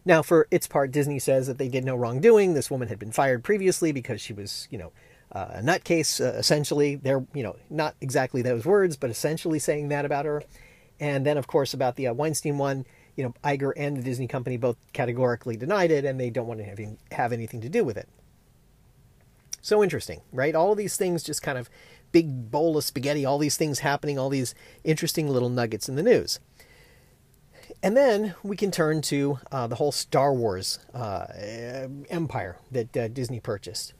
Now, 0.06 0.22
for 0.22 0.48
its 0.50 0.68
part, 0.68 0.92
Disney 0.92 1.20
says 1.20 1.48
that 1.48 1.58
they 1.58 1.68
did 1.68 1.86
no 1.86 1.96
wrongdoing. 1.96 2.54
This 2.54 2.72
woman 2.72 2.88
had 2.88 3.00
been 3.00 3.12
fired 3.12 3.44
previously 3.44 3.92
because 3.92 4.22
she 4.22 4.34
was, 4.34 4.68
you 4.72 4.78
know, 4.78 4.92
uh, 5.32 5.48
a 5.56 5.62
nutcase, 5.62 6.20
uh, 6.20 6.38
essentially. 6.38 6.96
They're, 6.96 7.26
you 7.34 7.44
know, 7.44 7.56
not 7.70 7.96
exactly 8.02 8.42
those 8.42 8.66
words, 8.66 8.98
but 8.98 9.10
essentially 9.10 9.60
saying 9.60 9.90
that 9.90 10.06
about 10.06 10.26
her. 10.26 10.44
And 11.00 11.26
then, 11.26 11.38
of 11.38 11.48
course, 11.48 11.74
about 11.74 11.96
the 11.96 12.08
uh, 12.08 12.14
Weinstein 12.14 12.58
one, 12.58 12.86
you 13.16 13.24
know, 13.24 13.34
Iger 13.44 13.74
and 13.76 13.98
the 13.98 14.02
Disney 14.02 14.28
company 14.28 14.58
both 14.58 14.78
categorically 14.94 15.58
denied 15.58 15.92
it 15.92 16.06
and 16.06 16.20
they 16.20 16.30
don't 16.30 16.48
want 16.48 16.60
to 16.60 16.66
have, 16.66 16.80
have 17.12 17.34
anything 17.34 17.62
to 17.62 17.70
do 17.70 17.84
with 17.84 17.98
it. 17.98 18.08
So 19.62 19.84
interesting, 19.84 20.22
right? 20.32 20.56
All 20.56 20.72
of 20.72 20.78
these 20.78 20.98
things 20.98 21.24
just 21.24 21.42
kind 21.42 21.58
of 21.58 21.70
big 22.12 22.52
bowl 22.52 22.78
of 22.78 22.84
spaghetti, 22.84 23.26
all 23.26 23.38
these 23.38 23.58
things 23.58 23.80
happening, 23.80 24.18
all 24.18 24.30
these 24.30 24.56
interesting 24.84 25.28
little 25.28 25.50
nuggets 25.50 25.88
in 25.88 25.96
the 25.96 26.04
news. 26.04 26.40
And 27.84 27.96
then 27.96 28.36
we 28.44 28.58
can 28.58 28.72
turn 28.72 29.02
to 29.04 29.40
uh, 29.52 29.68
the 29.68 29.76
whole 29.76 29.92
Star 29.92 30.34
Wars 30.34 30.80
uh, 30.94 31.26
empire 32.10 32.58
that 32.72 32.98
uh, 32.98 33.08
Disney 33.08 33.40
purchased. 33.40 33.94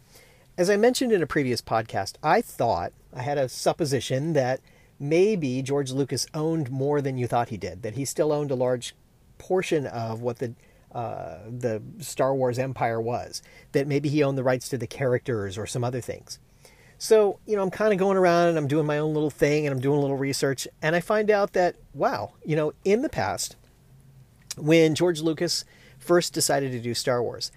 As 0.58 0.70
I 0.70 0.78
mentioned 0.78 1.12
in 1.12 1.24
a 1.24 1.28
previous 1.28 1.62
podcast, 1.62 2.16
I 2.22 2.42
thought, 2.42 2.92
I 3.16 3.22
had 3.22 3.38
a 3.38 3.50
supposition 3.50 4.34
that 4.34 4.60
maybe 5.00 5.62
George 5.62 5.92
Lucas 5.92 6.28
owned 6.34 6.70
more 6.70 7.02
than 7.02 7.18
you 7.18 7.26
thought 7.26 7.50
he 7.50 7.58
did, 7.58 7.82
that 7.82 7.96
he 7.96 8.06
still 8.06 8.32
owned 8.32 8.52
a 8.52 8.56
large 8.56 8.94
portion 9.42 9.88
of 9.88 10.22
what 10.22 10.38
the 10.38 10.54
uh, 10.94 11.38
the 11.50 11.82
Star 12.00 12.36
Wars 12.36 12.60
empire 12.60 13.00
was, 13.00 13.42
that 13.72 13.88
maybe 13.88 14.10
he 14.10 14.24
owned 14.24 14.38
the 14.38 14.44
rights 14.44 14.68
to 14.70 14.78
the 14.78 14.88
characters 14.88 15.58
or 15.58 15.66
some 15.66 15.86
other 15.86 16.02
things. 16.02 16.38
So, 16.98 17.40
you 17.48 17.56
know, 17.56 17.64
I'm 17.64 17.72
kind 17.72 17.94
of 17.94 17.98
going 17.98 18.18
around 18.18 18.50
and 18.50 18.58
I'm 18.58 18.68
doing 18.68 18.86
my 18.86 19.00
own 19.00 19.14
little 19.14 19.30
thing 19.30 19.66
and 19.66 19.74
I'm 19.74 19.82
doing 19.82 19.98
a 19.98 20.02
little 20.02 20.18
research. 20.18 20.68
And 20.82 20.96
I 20.96 21.00
find 21.00 21.32
out 21.32 21.54
that, 21.54 21.76
wow, 21.94 22.34
you 22.46 22.56
know, 22.56 22.74
in 22.84 23.02
the 23.02 23.10
past, 23.10 23.56
when 24.58 24.94
George 24.94 25.22
Lucas 25.22 25.66
first 25.98 26.34
decided 26.34 26.72
to 26.74 26.80
do 26.80 26.94
Star 26.94 27.24
Wars, 27.24 27.52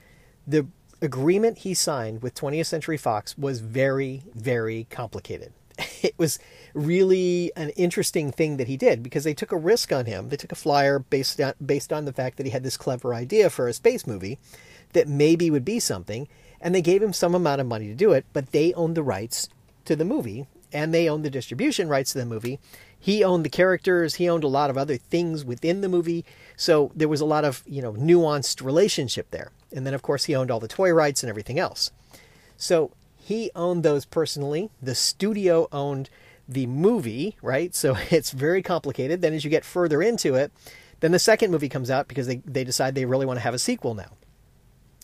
the 0.46 0.66
agreement 1.02 1.58
he 1.58 1.74
signed 1.74 2.22
with 2.22 2.34
20th 2.34 2.66
Century 2.66 2.96
Fox 2.96 3.36
was 3.36 3.60
very, 3.60 4.22
very 4.34 4.86
complicated. 4.90 5.52
It 6.14 6.18
was 6.18 6.38
really 6.74 7.50
an 7.56 7.70
interesting 7.70 8.30
thing 8.30 8.58
that 8.58 8.68
he 8.68 8.76
did 8.76 9.02
because 9.02 9.24
they 9.24 9.32
took 9.32 9.52
a 9.52 9.56
risk 9.56 9.90
on 9.90 10.04
him. 10.04 10.28
They 10.28 10.36
took 10.36 10.52
a 10.52 10.56
flyer 10.56 10.98
based 10.98 11.40
on, 11.40 11.54
based 11.64 11.94
on 11.94 12.04
the 12.04 12.12
fact 12.12 12.36
that 12.36 12.44
he 12.44 12.52
had 12.52 12.62
this 12.62 12.76
clever 12.76 13.14
idea 13.14 13.48
for 13.48 13.68
a 13.68 13.72
space 13.72 14.06
movie 14.06 14.38
that 14.92 15.08
maybe 15.08 15.50
would 15.50 15.64
be 15.64 15.80
something 15.80 16.28
and 16.60 16.74
they 16.74 16.82
gave 16.82 17.02
him 17.02 17.14
some 17.14 17.34
amount 17.34 17.62
of 17.62 17.66
money 17.66 17.88
to 17.88 17.94
do 17.94 18.12
it, 18.12 18.26
but 18.34 18.52
they 18.52 18.74
owned 18.74 18.96
the 18.96 19.02
rights 19.02 19.48
to 19.86 19.96
the 19.96 20.04
movie 20.04 20.46
and 20.72 20.92
they 20.92 21.08
owned 21.08 21.24
the 21.24 21.30
distribution 21.30 21.88
rights 21.88 22.12
to 22.12 22.18
the 22.18 22.26
movie. 22.26 22.58
He 22.98 23.24
owned 23.24 23.44
the 23.44 23.50
characters, 23.50 24.16
he 24.16 24.28
owned 24.28 24.44
a 24.44 24.48
lot 24.48 24.70
of 24.70 24.76
other 24.76 24.98
things 24.98 25.44
within 25.44 25.80
the 25.80 25.88
movie. 25.88 26.24
So 26.56 26.92
there 26.94 27.08
was 27.08 27.20
a 27.22 27.26
lot 27.26 27.44
of, 27.44 27.62
you 27.66 27.80
know, 27.80 27.94
nuanced 27.94 28.62
relationship 28.62 29.30
there. 29.30 29.52
And 29.72 29.86
then 29.86 29.94
of 29.94 30.02
course 30.02 30.24
he 30.24 30.34
owned 30.34 30.50
all 30.50 30.60
the 30.60 30.68
toy 30.68 30.92
rights 30.92 31.22
and 31.22 31.30
everything 31.30 31.58
else. 31.58 31.90
So 32.56 32.90
he 33.24 33.50
owned 33.54 33.82
those 33.82 34.04
personally. 34.04 34.68
The 34.82 34.94
studio 34.94 35.66
owned 35.72 36.10
the 36.46 36.66
movie, 36.66 37.38
right? 37.40 37.74
So 37.74 37.96
it's 38.10 38.32
very 38.32 38.60
complicated. 38.62 39.22
Then 39.22 39.32
as 39.32 39.44
you 39.44 39.50
get 39.50 39.64
further 39.64 40.02
into 40.02 40.34
it, 40.34 40.52
then 41.00 41.12
the 41.12 41.18
second 41.18 41.50
movie 41.50 41.70
comes 41.70 41.90
out 41.90 42.06
because 42.06 42.26
they, 42.26 42.42
they 42.44 42.64
decide 42.64 42.94
they 42.94 43.06
really 43.06 43.24
want 43.24 43.38
to 43.38 43.42
have 43.42 43.54
a 43.54 43.58
sequel 43.58 43.94
now. 43.94 44.10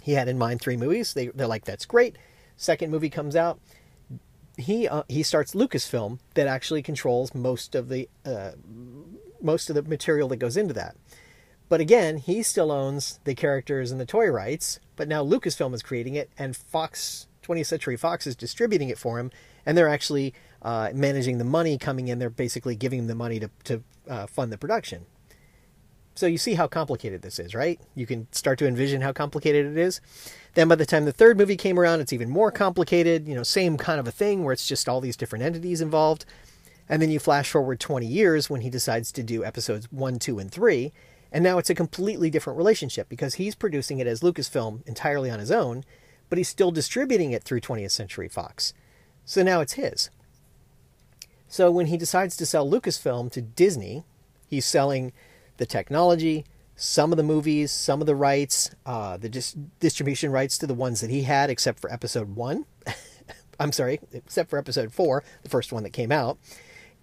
He 0.02 0.12
had 0.12 0.28
in 0.28 0.36
mind 0.36 0.60
three 0.60 0.76
movies. 0.76 1.14
They, 1.14 1.28
they're 1.28 1.46
like, 1.46 1.64
that's 1.64 1.86
great. 1.86 2.16
Second 2.58 2.90
movie 2.90 3.08
comes 3.08 3.34
out. 3.34 3.58
He 4.58 4.86
uh, 4.86 5.04
he 5.08 5.22
starts 5.22 5.54
Lucasfilm 5.54 6.18
that 6.34 6.46
actually 6.46 6.82
controls 6.82 7.34
most 7.34 7.74
of 7.74 7.88
the 7.88 8.06
uh, 8.26 8.50
most 9.40 9.70
of 9.70 9.76
the 9.76 9.82
material 9.82 10.28
that 10.28 10.36
goes 10.36 10.58
into 10.58 10.74
that. 10.74 10.94
But 11.70 11.80
again, 11.80 12.18
he 12.18 12.42
still 12.42 12.70
owns 12.70 13.20
the 13.24 13.34
characters 13.34 13.90
and 13.90 13.98
the 13.98 14.04
toy 14.04 14.26
rights. 14.26 14.78
But 14.96 15.08
now 15.08 15.24
Lucasfilm 15.24 15.72
is 15.72 15.82
creating 15.82 16.16
it, 16.16 16.30
and 16.36 16.54
Fox 16.54 17.28
20th 17.42 17.66
Century 17.66 17.96
Fox 17.96 18.26
is 18.26 18.36
distributing 18.36 18.88
it 18.88 18.98
for 18.98 19.18
him, 19.18 19.30
and 19.64 19.76
they're 19.76 19.88
actually 19.88 20.34
uh, 20.62 20.90
managing 20.94 21.38
the 21.38 21.44
money 21.44 21.78
coming 21.78 22.08
in. 22.08 22.18
They're 22.18 22.30
basically 22.30 22.76
giving 22.76 23.00
him 23.00 23.06
the 23.06 23.14
money 23.14 23.40
to 23.40 23.50
to 23.64 23.82
uh, 24.08 24.26
fund 24.26 24.52
the 24.52 24.58
production. 24.58 25.06
So 26.14 26.26
you 26.26 26.38
see 26.38 26.54
how 26.54 26.66
complicated 26.66 27.22
this 27.22 27.38
is, 27.38 27.54
right? 27.54 27.80
You 27.94 28.06
can 28.06 28.30
start 28.32 28.58
to 28.58 28.66
envision 28.66 29.00
how 29.00 29.12
complicated 29.12 29.64
it 29.64 29.78
is. 29.78 30.00
Then 30.54 30.68
by 30.68 30.74
the 30.74 30.84
time 30.84 31.04
the 31.04 31.12
third 31.12 31.38
movie 31.38 31.56
came 31.56 31.78
around, 31.78 32.00
it's 32.00 32.12
even 32.12 32.28
more 32.28 32.50
complicated, 32.50 33.26
you 33.28 33.34
know, 33.34 33.42
same 33.42 33.78
kind 33.78 34.00
of 34.00 34.06
a 34.06 34.10
thing 34.10 34.44
where 34.44 34.52
it's 34.52 34.66
just 34.66 34.88
all 34.88 35.00
these 35.00 35.16
different 35.16 35.44
entities 35.44 35.80
involved. 35.80 36.26
And 36.88 37.00
then 37.00 37.10
you 37.10 37.20
flash 37.20 37.50
forward 37.50 37.78
20 37.78 38.04
years 38.04 38.50
when 38.50 38.60
he 38.60 38.68
decides 38.68 39.12
to 39.12 39.22
do 39.22 39.44
episodes 39.44 39.90
1, 39.92 40.18
2, 40.18 40.40
and 40.40 40.50
3. 40.50 40.92
And 41.32 41.44
now 41.44 41.58
it's 41.58 41.70
a 41.70 41.74
completely 41.74 42.28
different 42.28 42.56
relationship 42.58 43.08
because 43.08 43.34
he's 43.34 43.54
producing 43.54 44.00
it 44.00 44.08
as 44.08 44.20
Lucasfilm 44.20 44.86
entirely 44.86 45.30
on 45.30 45.38
his 45.38 45.52
own, 45.52 45.84
but 46.30 46.38
he's 46.38 46.48
still 46.48 46.70
distributing 46.70 47.32
it 47.32 47.44
through 47.44 47.60
20th 47.60 47.90
Century 47.90 48.28
Fox. 48.28 48.72
So 49.26 49.42
now 49.42 49.60
it's 49.60 49.74
his. 49.74 50.08
So 51.48 51.70
when 51.70 51.86
he 51.86 51.96
decides 51.96 52.36
to 52.36 52.46
sell 52.46 52.68
Lucasfilm 52.68 53.30
to 53.32 53.42
Disney, 53.42 54.04
he's 54.46 54.64
selling 54.64 55.12
the 55.58 55.66
technology, 55.66 56.46
some 56.76 57.12
of 57.12 57.18
the 57.18 57.22
movies, 57.22 57.70
some 57.72 58.00
of 58.00 58.06
the 58.06 58.14
rights, 58.14 58.70
uh, 58.86 59.16
the 59.18 59.28
dis- 59.28 59.56
distribution 59.80 60.30
rights 60.30 60.56
to 60.58 60.66
the 60.66 60.74
ones 60.74 61.00
that 61.00 61.10
he 61.10 61.24
had, 61.24 61.50
except 61.50 61.80
for 61.80 61.92
episode 61.92 62.34
one. 62.36 62.64
I'm 63.60 63.72
sorry, 63.72 64.00
except 64.12 64.48
for 64.48 64.58
episode 64.58 64.92
four, 64.92 65.22
the 65.42 65.50
first 65.50 65.72
one 65.72 65.82
that 65.82 65.90
came 65.90 66.10
out. 66.10 66.38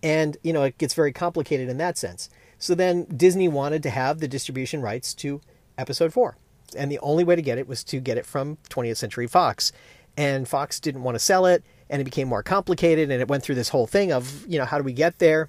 And, 0.01 0.37
you 0.43 0.53
know, 0.53 0.63
it 0.63 0.77
gets 0.77 0.93
very 0.93 1.11
complicated 1.11 1.69
in 1.69 1.77
that 1.77 1.97
sense. 1.97 2.29
So 2.57 2.73
then 2.73 3.03
Disney 3.05 3.47
wanted 3.47 3.83
to 3.83 3.89
have 3.89 4.19
the 4.19 4.27
distribution 4.27 4.81
rights 4.81 5.13
to 5.15 5.41
episode 5.77 6.13
four. 6.13 6.37
And 6.75 6.91
the 6.91 6.99
only 6.99 7.23
way 7.23 7.35
to 7.35 7.41
get 7.41 7.57
it 7.57 7.67
was 7.67 7.83
to 7.85 7.99
get 7.99 8.17
it 8.17 8.25
from 8.25 8.57
20th 8.69 8.97
Century 8.97 9.27
Fox. 9.27 9.71
And 10.17 10.47
Fox 10.47 10.79
didn't 10.79 11.03
want 11.03 11.15
to 11.15 11.19
sell 11.19 11.45
it, 11.45 11.63
and 11.89 12.01
it 12.01 12.05
became 12.05 12.27
more 12.27 12.43
complicated. 12.43 13.11
And 13.11 13.21
it 13.21 13.27
went 13.27 13.43
through 13.43 13.55
this 13.55 13.69
whole 13.69 13.87
thing 13.87 14.11
of, 14.11 14.45
you 14.47 14.57
know, 14.57 14.65
how 14.65 14.77
do 14.77 14.83
we 14.83 14.93
get 14.93 15.19
there? 15.19 15.47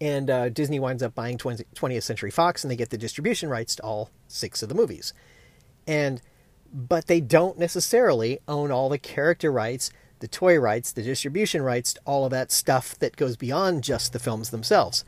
and 0.00 0.30
uh, 0.30 0.48
Disney 0.48 0.80
winds 0.80 1.02
up 1.02 1.14
buying 1.14 1.36
20th 1.36 2.02
Century 2.02 2.30
Fox, 2.30 2.64
and 2.64 2.70
they 2.70 2.76
get 2.76 2.90
the 2.90 2.98
distribution 2.98 3.50
rights 3.50 3.76
to 3.76 3.82
all 3.82 4.10
six 4.28 4.62
of 4.62 4.68
the 4.68 4.74
movies. 4.74 5.12
And 5.86 6.22
but 6.72 7.06
they 7.06 7.20
don't 7.20 7.58
necessarily 7.58 8.38
own 8.46 8.70
all 8.70 8.88
the 8.88 8.98
character 8.98 9.50
rights, 9.50 9.90
the 10.20 10.28
toy 10.28 10.56
rights, 10.56 10.92
the 10.92 11.02
distribution 11.02 11.62
rights, 11.62 11.96
all 12.04 12.24
of 12.24 12.30
that 12.30 12.52
stuff 12.52 12.96
that 13.00 13.16
goes 13.16 13.36
beyond 13.36 13.82
just 13.82 14.12
the 14.12 14.20
films 14.20 14.50
themselves. 14.50 15.04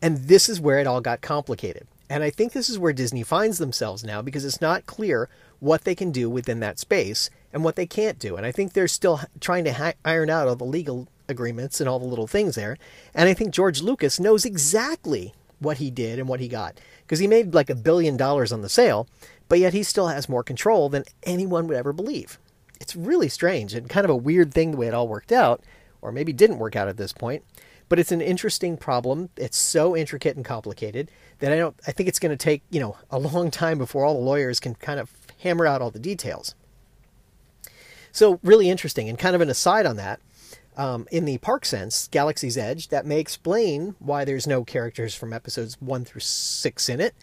And 0.00 0.16
this 0.16 0.48
is 0.48 0.58
where 0.58 0.78
it 0.78 0.86
all 0.86 1.02
got 1.02 1.20
complicated. 1.20 1.86
And 2.08 2.22
I 2.22 2.30
think 2.30 2.52
this 2.52 2.68
is 2.68 2.78
where 2.78 2.92
Disney 2.92 3.22
finds 3.22 3.58
themselves 3.58 4.04
now 4.04 4.22
because 4.22 4.44
it's 4.44 4.60
not 4.60 4.86
clear 4.86 5.28
what 5.58 5.84
they 5.84 5.94
can 5.94 6.12
do 6.12 6.30
within 6.30 6.60
that 6.60 6.78
space 6.78 7.30
and 7.52 7.64
what 7.64 7.76
they 7.76 7.86
can't 7.86 8.18
do. 8.18 8.36
And 8.36 8.46
I 8.46 8.52
think 8.52 8.72
they're 8.72 8.88
still 8.88 9.20
trying 9.40 9.64
to 9.64 9.94
iron 10.04 10.30
out 10.30 10.46
all 10.46 10.56
the 10.56 10.64
legal 10.64 11.08
agreements 11.28 11.80
and 11.80 11.88
all 11.88 11.98
the 11.98 12.06
little 12.06 12.26
things 12.26 12.54
there. 12.54 12.76
And 13.14 13.28
I 13.28 13.34
think 13.34 13.52
George 13.52 13.82
Lucas 13.82 14.20
knows 14.20 14.44
exactly 14.44 15.34
what 15.58 15.78
he 15.78 15.90
did 15.90 16.18
and 16.18 16.28
what 16.28 16.40
he 16.40 16.48
got 16.48 16.78
because 17.02 17.18
he 17.18 17.26
made 17.26 17.54
like 17.54 17.70
a 17.70 17.74
billion 17.74 18.16
dollars 18.16 18.52
on 18.52 18.62
the 18.62 18.68
sale, 18.68 19.08
but 19.48 19.58
yet 19.58 19.72
he 19.72 19.82
still 19.82 20.08
has 20.08 20.28
more 20.28 20.42
control 20.42 20.88
than 20.88 21.04
anyone 21.22 21.66
would 21.66 21.76
ever 21.76 21.92
believe. 21.92 22.38
It's 22.80 22.94
really 22.94 23.28
strange 23.28 23.74
and 23.74 23.88
kind 23.88 24.04
of 24.04 24.10
a 24.10 24.16
weird 24.16 24.52
thing 24.52 24.72
the 24.72 24.76
way 24.76 24.86
it 24.86 24.94
all 24.94 25.08
worked 25.08 25.32
out, 25.32 25.62
or 26.02 26.12
maybe 26.12 26.32
didn't 26.32 26.58
work 26.58 26.76
out 26.76 26.88
at 26.88 26.96
this 26.96 27.12
point. 27.12 27.42
But 27.88 27.98
it's 27.98 28.12
an 28.12 28.20
interesting 28.20 28.76
problem. 28.76 29.30
It's 29.36 29.56
so 29.56 29.96
intricate 29.96 30.36
and 30.36 30.44
complicated 30.44 31.10
that 31.38 31.52
I 31.52 31.56
don't. 31.56 31.76
I 31.86 31.92
think 31.92 32.08
it's 32.08 32.18
going 32.18 32.36
to 32.36 32.36
take 32.36 32.62
you 32.70 32.80
know 32.80 32.96
a 33.10 33.18
long 33.18 33.50
time 33.50 33.78
before 33.78 34.04
all 34.04 34.14
the 34.14 34.20
lawyers 34.20 34.58
can 34.58 34.74
kind 34.74 34.98
of 34.98 35.10
hammer 35.40 35.66
out 35.66 35.82
all 35.82 35.90
the 35.90 35.98
details. 35.98 36.54
So 38.16 38.40
really 38.42 38.70
interesting. 38.70 39.08
And 39.08 39.18
kind 39.18 39.34
of 39.34 39.42
an 39.42 39.50
aside 39.50 39.84
on 39.84 39.96
that, 39.96 40.20
um, 40.76 41.06
in 41.12 41.26
the 41.26 41.38
park 41.38 41.66
sense, 41.66 42.08
Galaxy's 42.08 42.56
Edge, 42.56 42.88
that 42.88 43.04
may 43.04 43.20
explain 43.20 43.94
why 43.98 44.24
there's 44.24 44.46
no 44.46 44.64
characters 44.64 45.14
from 45.14 45.32
episodes 45.32 45.76
one 45.80 46.04
through 46.04 46.22
six 46.22 46.88
in 46.88 47.00
it. 47.00 47.14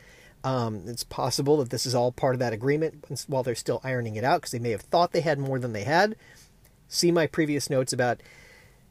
Um, 0.43 0.83
it's 0.87 1.03
possible 1.03 1.57
that 1.57 1.69
this 1.69 1.85
is 1.85 1.95
all 1.95 2.11
part 2.11 2.35
of 2.35 2.39
that 2.39 2.53
agreement 2.53 3.23
while 3.27 3.43
they're 3.43 3.55
still 3.55 3.81
ironing 3.83 4.17
it 4.17 4.23
out 4.23 4.41
because 4.41 4.51
they 4.51 4.59
may 4.59 4.71
have 4.71 4.81
thought 4.81 5.13
they 5.13 5.21
had 5.21 5.39
more 5.39 5.57
than 5.57 5.73
they 5.73 5.83
had. 5.83 6.15
See 6.89 7.11
my 7.11 7.27
previous 7.27 7.69
notes 7.69 7.93
about 7.93 8.21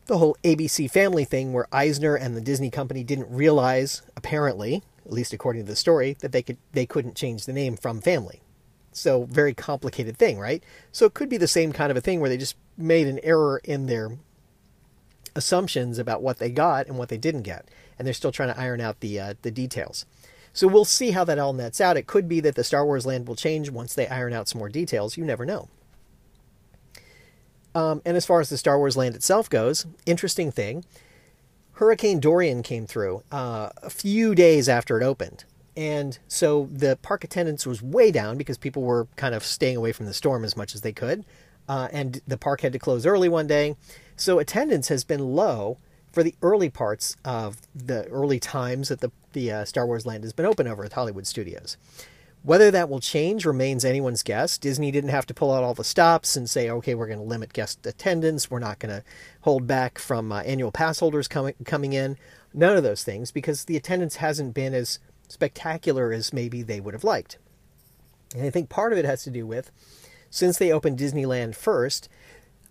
the 0.06 0.18
whole 0.18 0.36
ABC 0.42 0.90
family 0.90 1.24
thing 1.24 1.52
where 1.52 1.66
Eisner 1.72 2.14
and 2.14 2.36
the 2.36 2.40
Disney 2.40 2.70
company 2.70 3.04
didn't 3.04 3.30
realize, 3.30 4.02
apparently, 4.16 4.82
at 5.06 5.12
least 5.12 5.32
according 5.32 5.64
to 5.64 5.70
the 5.70 5.76
story, 5.76 6.16
that 6.20 6.32
they 6.32 6.42
could 6.42 6.58
they 6.72 6.86
couldn't 6.86 7.16
change 7.16 7.44
the 7.44 7.52
name 7.52 7.76
from 7.76 8.00
family. 8.00 8.40
So 8.92 9.24
very 9.24 9.54
complicated 9.54 10.16
thing, 10.16 10.38
right? 10.38 10.62
So 10.90 11.06
it 11.06 11.14
could 11.14 11.28
be 11.28 11.38
the 11.38 11.48
same 11.48 11.72
kind 11.72 11.90
of 11.90 11.96
a 11.96 12.00
thing 12.00 12.20
where 12.20 12.28
they 12.28 12.36
just 12.36 12.56
made 12.76 13.06
an 13.06 13.20
error 13.22 13.60
in 13.64 13.86
their 13.86 14.18
assumptions 15.34 15.98
about 15.98 16.22
what 16.22 16.38
they 16.38 16.50
got 16.50 16.86
and 16.86 16.98
what 16.98 17.08
they 17.08 17.16
didn't 17.16 17.42
get, 17.42 17.68
and 17.98 18.06
they're 18.06 18.14
still 18.14 18.32
trying 18.32 18.52
to 18.52 18.60
iron 18.60 18.80
out 18.80 19.00
the 19.00 19.18
uh, 19.18 19.34
the 19.42 19.50
details. 19.50 20.04
So 20.52 20.68
we'll 20.68 20.84
see 20.84 21.12
how 21.12 21.24
that 21.24 21.38
all 21.38 21.54
nets 21.54 21.80
out. 21.80 21.96
It 21.96 22.06
could 22.06 22.28
be 22.28 22.40
that 22.40 22.56
the 22.56 22.64
Star 22.64 22.84
Wars 22.84 23.06
land 23.06 23.26
will 23.26 23.36
change 23.36 23.70
once 23.70 23.94
they 23.94 24.06
iron 24.08 24.34
out 24.34 24.48
some 24.48 24.58
more 24.58 24.68
details. 24.68 25.16
You 25.16 25.24
never 25.24 25.46
know. 25.46 25.68
Um, 27.74 28.02
and 28.04 28.16
as 28.16 28.26
far 28.26 28.40
as 28.40 28.48
the 28.48 28.58
Star 28.58 28.78
Wars 28.78 28.96
land 28.96 29.14
itself 29.14 29.48
goes, 29.48 29.86
interesting 30.06 30.50
thing 30.50 30.84
Hurricane 31.74 32.20
Dorian 32.20 32.62
came 32.62 32.86
through 32.86 33.22
uh, 33.32 33.70
a 33.82 33.90
few 33.90 34.34
days 34.34 34.68
after 34.68 35.00
it 35.00 35.04
opened. 35.04 35.44
And 35.76 36.18
so 36.28 36.68
the 36.70 36.98
park 37.00 37.24
attendance 37.24 37.66
was 37.66 37.82
way 37.82 38.10
down 38.10 38.36
because 38.36 38.58
people 38.58 38.82
were 38.82 39.08
kind 39.16 39.34
of 39.34 39.42
staying 39.42 39.78
away 39.78 39.92
from 39.92 40.06
the 40.06 40.12
storm 40.12 40.44
as 40.44 40.56
much 40.56 40.74
as 40.74 40.82
they 40.82 40.92
could. 40.92 41.24
Uh, 41.68 41.88
and 41.90 42.20
the 42.26 42.36
park 42.36 42.60
had 42.60 42.72
to 42.74 42.78
close 42.78 43.06
early 43.06 43.28
one 43.28 43.46
day. 43.46 43.76
So 44.16 44.38
attendance 44.38 44.88
has 44.88 45.02
been 45.02 45.34
low 45.34 45.78
for 46.12 46.22
the 46.22 46.34
early 46.42 46.68
parts 46.68 47.16
of 47.24 47.56
the 47.74 48.06
early 48.08 48.38
times 48.38 48.90
that 48.90 49.00
the, 49.00 49.10
the 49.32 49.50
uh, 49.50 49.64
Star 49.64 49.86
Wars 49.86 50.04
land 50.04 50.24
has 50.24 50.34
been 50.34 50.44
open 50.44 50.68
over 50.68 50.84
at 50.84 50.92
Hollywood 50.92 51.26
Studios. 51.26 51.78
Whether 52.44 52.72
that 52.72 52.88
will 52.88 52.98
change 52.98 53.44
remains 53.44 53.84
anyone's 53.84 54.24
guess. 54.24 54.58
Disney 54.58 54.90
didn't 54.90 55.10
have 55.10 55.26
to 55.26 55.34
pull 55.34 55.52
out 55.52 55.62
all 55.62 55.74
the 55.74 55.84
stops 55.84 56.34
and 56.34 56.50
say, 56.50 56.68
okay, 56.68 56.94
we're 56.94 57.06
going 57.06 57.20
to 57.20 57.24
limit 57.24 57.52
guest 57.52 57.86
attendance. 57.86 58.50
We're 58.50 58.58
not 58.58 58.80
going 58.80 58.94
to 58.94 59.04
hold 59.42 59.68
back 59.68 59.98
from 59.98 60.32
uh, 60.32 60.40
annual 60.40 60.72
pass 60.72 60.98
holders 60.98 61.28
coming, 61.28 61.54
coming 61.64 61.92
in. 61.92 62.16
None 62.52 62.76
of 62.76 62.82
those 62.82 63.04
things 63.04 63.30
because 63.30 63.66
the 63.66 63.76
attendance 63.76 64.16
hasn't 64.16 64.54
been 64.54 64.74
as 64.74 64.98
spectacular 65.28 66.12
as 66.12 66.32
maybe 66.32 66.62
they 66.62 66.80
would 66.80 66.94
have 66.94 67.04
liked. 67.04 67.38
And 68.34 68.44
I 68.44 68.50
think 68.50 68.68
part 68.68 68.92
of 68.92 68.98
it 68.98 69.04
has 69.04 69.22
to 69.24 69.30
do 69.30 69.46
with 69.46 69.70
since 70.32 70.56
they 70.58 70.72
opened 70.72 70.98
Disneyland 70.98 71.54
first, 71.54 72.08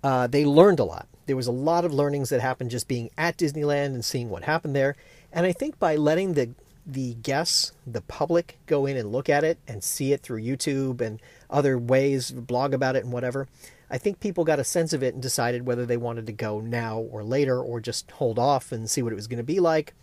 uh, 0.04 0.28
they 0.28 0.44
learned 0.44 0.80
a 0.80 0.84
lot. 0.84 1.08
There 1.28 1.36
was 1.36 1.48
a 1.48 1.52
lot 1.52 1.86
of 1.86 1.94
learnings 1.94 2.30
that 2.30 2.42
happened 2.42 2.72
just 2.72 2.88
being 2.88 3.12
at 3.18 3.38
Disneyland 3.38 3.94
and 3.94 4.04
seeing 4.04 4.30
what 4.30 4.44
happened 4.44 4.76
there. 4.76 4.96
And 5.32 5.46
I 5.46 5.54
think 5.54 5.80
by 5.80 5.96
letting 5.96 6.34
the 6.34 6.50
the 6.86 7.14
guests, 7.16 7.74
the 7.86 8.02
public, 8.02 8.58
go 8.66 8.86
in 8.86 8.98
and 8.98 9.12
look 9.12 9.30
at 9.30 9.44
it 9.44 9.58
and 9.68 9.84
see 9.84 10.14
it 10.14 10.22
through 10.22 10.42
YouTube 10.42 11.02
and 11.02 11.20
other 11.50 11.78
ways, 11.78 12.32
blog 12.32 12.74
about 12.74 12.96
it 12.96 13.04
and 13.04 13.14
whatever. 13.14 13.48
I 13.90 13.98
think 13.98 14.20
people 14.20 14.46
got 14.46 14.60
a 14.60 14.64
sense 14.64 14.94
of 14.94 15.04
it 15.04 15.14
and 15.14 15.22
decided 15.22 15.66
whether 15.66 15.86
they 15.86 15.98
wanted 15.98 16.26
to 16.28 16.32
go 16.32 16.62
now 16.62 17.00
or 17.00 17.24
later 17.24 17.62
or 17.62 17.80
just 17.80 18.10
hold 18.12 18.40
off 18.40 18.72
and 18.72 18.90
see 18.90 19.02
what 19.02 19.12
it 19.12 19.18
was 19.18 19.28
going 19.28 19.38
to 19.38 19.44
be 19.44 19.60
like 19.60 19.94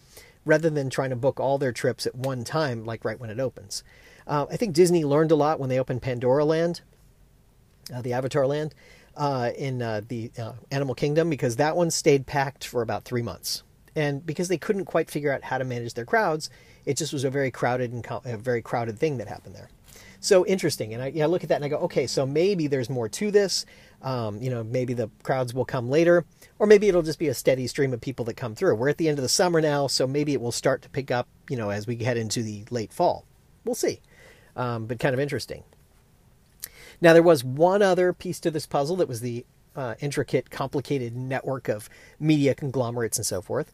rather 0.45 0.71
than 0.71 0.91
trying 0.91 1.11
to 1.11 1.17
book 1.17 1.41
all 1.41 1.59
their 1.59 1.73
trips 1.73 2.07
at 2.07 2.15
one 2.15 2.45
time, 2.45 2.85
like 2.85 3.05
right 3.05 3.19
when 3.19 3.31
it 3.31 3.41
opens. 3.41 3.83
Uh, 4.27 4.47
I 4.51 4.57
think 4.57 4.75
Disney 4.75 5.05
learned 5.05 5.31
a 5.31 5.37
lot 5.37 5.59
when 5.59 5.71
they 5.71 5.79
opened 5.79 6.03
Pandora 6.03 6.45
Land, 6.45 6.83
uh, 7.95 8.03
the 8.03 8.13
Avatar 8.13 8.47
Land, 8.47 8.75
uh, 9.17 9.51
in 9.57 9.83
uh, 9.83 10.03
the 10.07 10.31
uh, 10.39 10.53
Animal 10.71 10.95
Kingdom, 10.95 11.31
because 11.31 11.57
that 11.57 11.77
one 11.77 11.91
stayed 11.91 12.27
packed 12.27 12.67
for 12.67 12.83
about 12.83 13.05
three 13.05 13.23
months. 13.23 13.63
And 13.95 14.25
because 14.25 14.49
they 14.49 14.59
couldn't 14.59 14.85
quite 14.85 15.11
figure 15.11 15.33
out 15.33 15.45
how 15.45 15.59
to 15.59 15.65
manage 15.65 15.95
their 15.95 16.05
crowds, 16.05 16.51
it 16.85 16.97
just 16.97 17.13
was 17.13 17.25
a 17.25 17.31
very 17.31 17.51
crowded 17.51 17.93
and 17.93 18.07
a 18.25 18.37
very 18.37 18.63
crowded 18.63 18.99
thing 18.99 19.19
that 19.19 19.29
happened 19.29 19.55
there. 19.55 19.69
So 20.21 20.45
interesting. 20.47 20.95
And 20.95 21.03
I, 21.03 21.13
I 21.23 21.27
look 21.27 21.43
at 21.43 21.49
that 21.49 21.57
and 21.57 21.65
I 21.65 21.69
go, 21.69 21.79
okay, 21.79 22.07
so 22.07 22.27
maybe 22.27 22.67
there's 22.67 22.91
more 22.91 23.09
to 23.09 23.31
this. 23.31 23.65
Um, 24.03 24.41
you 24.41 24.51
know, 24.51 24.65
maybe 24.65 24.95
the 24.95 25.11
crowds 25.23 25.55
will 25.55 25.65
come 25.65 25.89
later, 25.89 26.25
or 26.59 26.67
maybe 26.67 26.89
it'll 26.89 27.03
just 27.03 27.19
be 27.19 27.29
a 27.29 27.35
steady 27.35 27.67
stream 27.67 27.93
of 27.93 28.01
people 28.01 28.25
that 28.27 28.35
come 28.35 28.55
through. 28.55 28.77
We're 28.77 28.89
at 28.89 28.97
the 28.97 29.09
end 29.09 29.19
of 29.19 29.23
the 29.23 29.29
summer 29.29 29.61
now, 29.61 29.87
so 29.87 30.07
maybe 30.07 30.33
it 30.33 30.41
will 30.41 30.53
start 30.53 30.83
to 30.83 30.89
pick 30.89 31.11
up, 31.11 31.29
you 31.49 31.57
know, 31.57 31.71
as 31.71 31.87
we 31.87 31.97
head 31.97 32.17
into 32.17 32.43
the 32.43 32.65
late 32.71 32.93
fall. 32.93 33.25
We'll 33.65 33.75
see. 33.75 34.01
Um, 34.55 34.87
but 34.87 34.99
kind 34.99 35.15
of 35.15 35.21
interesting. 35.21 35.65
Now, 37.01 37.13
there 37.13 37.23
was 37.23 37.45
one 37.45 37.83
other 37.83 38.13
piece 38.13 38.41
to 38.41 38.51
this 38.51 38.67
puzzle 38.67 38.97
that 38.97 39.09
was 39.09 39.21
the 39.21 39.45
uh, 39.79 39.95
intricate, 40.01 40.51
complicated 40.51 41.17
network 41.17 41.69
of 41.69 41.89
media 42.19 42.55
conglomerates 42.55 43.17
and 43.17 43.25
so 43.25 43.41
forth. 43.41 43.73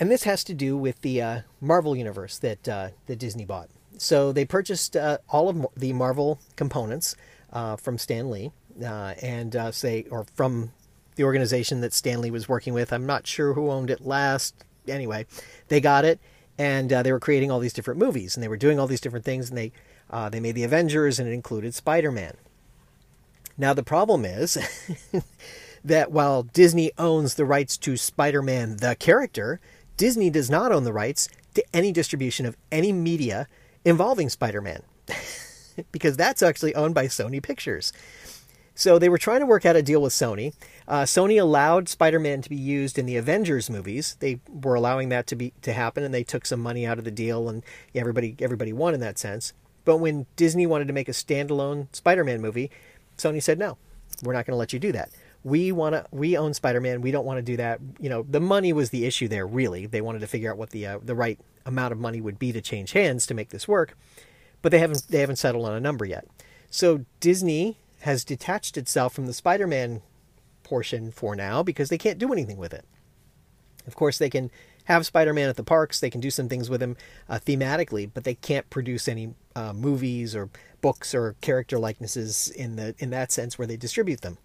And 0.00 0.10
this 0.10 0.24
has 0.24 0.42
to 0.44 0.54
do 0.54 0.76
with 0.76 1.02
the 1.02 1.20
uh, 1.20 1.40
Marvel 1.60 1.94
universe 1.94 2.38
that 2.38 2.66
uh, 2.66 2.88
that 3.06 3.18
Disney 3.18 3.44
bought. 3.44 3.68
So 3.98 4.32
they 4.32 4.46
purchased 4.46 4.96
uh, 4.96 5.18
all 5.28 5.50
of 5.50 5.66
the 5.76 5.92
Marvel 5.92 6.40
components 6.56 7.14
uh, 7.52 7.76
from 7.76 7.98
Stan 7.98 8.30
Lee, 8.30 8.52
uh, 8.82 9.14
and 9.20 9.54
say 9.72 10.06
or 10.10 10.24
from 10.34 10.72
the 11.16 11.24
organization 11.24 11.82
that 11.82 11.92
Stan 11.92 12.22
Lee 12.22 12.30
was 12.30 12.48
working 12.48 12.72
with. 12.72 12.90
I'm 12.90 13.04
not 13.04 13.26
sure 13.26 13.52
who 13.52 13.70
owned 13.70 13.90
it 13.90 14.00
last. 14.00 14.54
Anyway, 14.88 15.26
they 15.68 15.80
got 15.80 16.06
it, 16.06 16.18
and 16.56 16.88
they 16.88 17.12
were 17.12 17.20
creating 17.20 17.50
all 17.50 17.60
these 17.60 17.74
different 17.74 18.00
movies, 18.00 18.34
and 18.34 18.42
they 18.42 18.48
were 18.48 18.56
doing 18.56 18.80
all 18.80 18.86
these 18.86 19.00
different 19.00 19.26
things, 19.26 19.50
and 19.50 19.58
they 19.58 19.72
they 20.30 20.40
made 20.40 20.54
the 20.54 20.64
Avengers, 20.64 21.18
and 21.20 21.28
it 21.28 21.32
included 21.32 21.74
Spider-Man. 21.74 22.38
Now 23.56 23.74
the 23.74 23.82
problem 23.82 24.24
is 24.24 24.58
that 25.84 26.12
while 26.12 26.42
Disney 26.42 26.92
owns 26.98 27.34
the 27.34 27.44
rights 27.44 27.76
to 27.78 27.96
Spider-Man 27.96 28.78
the 28.78 28.96
character, 28.96 29.60
Disney 29.96 30.30
does 30.30 30.50
not 30.50 30.72
own 30.72 30.84
the 30.84 30.92
rights 30.92 31.28
to 31.54 31.64
any 31.74 31.92
distribution 31.92 32.46
of 32.46 32.56
any 32.70 32.92
media 32.92 33.48
involving 33.84 34.28
Spider-Man. 34.28 34.82
because 35.92 36.16
that's 36.16 36.42
actually 36.42 36.74
owned 36.74 36.94
by 36.94 37.06
Sony 37.06 37.42
Pictures. 37.42 37.92
So 38.74 38.98
they 38.98 39.08
were 39.08 39.18
trying 39.18 39.40
to 39.40 39.46
work 39.46 39.66
out 39.66 39.76
a 39.76 39.82
deal 39.82 40.00
with 40.00 40.12
Sony. 40.12 40.54
Uh, 40.88 41.02
Sony 41.02 41.40
allowed 41.40 41.88
Spider-Man 41.88 42.40
to 42.42 42.48
be 42.48 42.56
used 42.56 42.98
in 42.98 43.06
the 43.06 43.16
Avengers 43.16 43.68
movies. 43.68 44.16
They 44.20 44.40
were 44.48 44.74
allowing 44.74 45.10
that 45.10 45.26
to 45.28 45.36
be 45.36 45.52
to 45.62 45.72
happen, 45.72 46.02
and 46.04 46.14
they 46.14 46.24
took 46.24 46.46
some 46.46 46.60
money 46.60 46.86
out 46.86 46.98
of 46.98 47.04
the 47.04 47.10
deal, 47.10 47.48
and 47.48 47.62
everybody 47.94 48.34
everybody 48.40 48.72
won 48.72 48.94
in 48.94 49.00
that 49.00 49.18
sense. 49.18 49.52
But 49.84 49.98
when 49.98 50.26
Disney 50.36 50.66
wanted 50.66 50.86
to 50.88 50.94
make 50.94 51.08
a 51.08 51.12
standalone 51.12 51.94
Spider-Man 51.94 52.40
movie, 52.40 52.70
Sony 53.22 53.42
said 53.42 53.58
no, 53.58 53.78
we're 54.22 54.32
not 54.32 54.46
going 54.46 54.54
to 54.54 54.58
let 54.58 54.72
you 54.72 54.78
do 54.78 54.92
that. 54.92 55.10
We 55.44 55.72
want 55.72 55.94
to. 55.94 56.06
We 56.12 56.36
own 56.36 56.54
Spider-Man. 56.54 57.00
We 57.00 57.10
don't 57.10 57.24
want 57.24 57.38
to 57.38 57.42
do 57.42 57.56
that. 57.56 57.80
You 57.98 58.08
know, 58.08 58.24
the 58.28 58.40
money 58.40 58.72
was 58.72 58.90
the 58.90 59.04
issue 59.04 59.26
there. 59.26 59.46
Really, 59.46 59.86
they 59.86 60.00
wanted 60.00 60.20
to 60.20 60.28
figure 60.28 60.52
out 60.52 60.56
what 60.56 60.70
the 60.70 60.86
uh, 60.86 60.98
the 61.02 61.16
right 61.16 61.38
amount 61.66 61.92
of 61.92 61.98
money 61.98 62.20
would 62.20 62.38
be 62.38 62.52
to 62.52 62.60
change 62.60 62.92
hands 62.92 63.26
to 63.26 63.34
make 63.34 63.50
this 63.50 63.66
work 63.66 63.96
but 64.62 64.70
they 64.70 64.78
haven't 64.78 65.08
they 65.08 65.18
haven't 65.18 65.36
settled 65.36 65.66
on 65.66 65.74
a 65.74 65.80
number 65.80 66.04
yet. 66.04 66.26
So 66.70 67.04
Disney 67.20 67.76
has 68.00 68.24
detached 68.24 68.78
itself 68.78 69.12
from 69.12 69.26
the 69.26 69.32
Spider-Man 69.32 70.00
portion 70.62 71.12
for 71.12 71.36
now 71.36 71.62
because 71.62 71.88
they 71.88 71.98
can't 71.98 72.18
do 72.18 72.32
anything 72.32 72.56
with 72.56 72.72
it. 72.72 72.84
Of 73.86 73.96
course, 73.96 74.16
they 74.16 74.30
can 74.30 74.50
have 74.84 75.04
Spider-Man 75.04 75.48
at 75.48 75.56
the 75.56 75.64
parks. 75.64 76.00
They 76.00 76.10
can 76.10 76.20
do 76.20 76.30
some 76.30 76.48
things 76.48 76.70
with 76.70 76.82
him 76.82 76.96
uh, 77.28 77.40
thematically, 77.44 78.10
but 78.12 78.24
they 78.24 78.34
can't 78.34 78.68
produce 78.70 79.06
any 79.06 79.34
uh, 79.54 79.72
movies 79.72 80.34
or 80.34 80.48
books 80.82 81.14
or 81.14 81.36
character 81.40 81.78
likenesses 81.78 82.50
in 82.50 82.76
the 82.76 82.94
in 82.98 83.08
that 83.10 83.32
sense 83.32 83.58
where 83.58 83.66
they 83.66 83.78
distribute 83.78 84.20
them. 84.20 84.36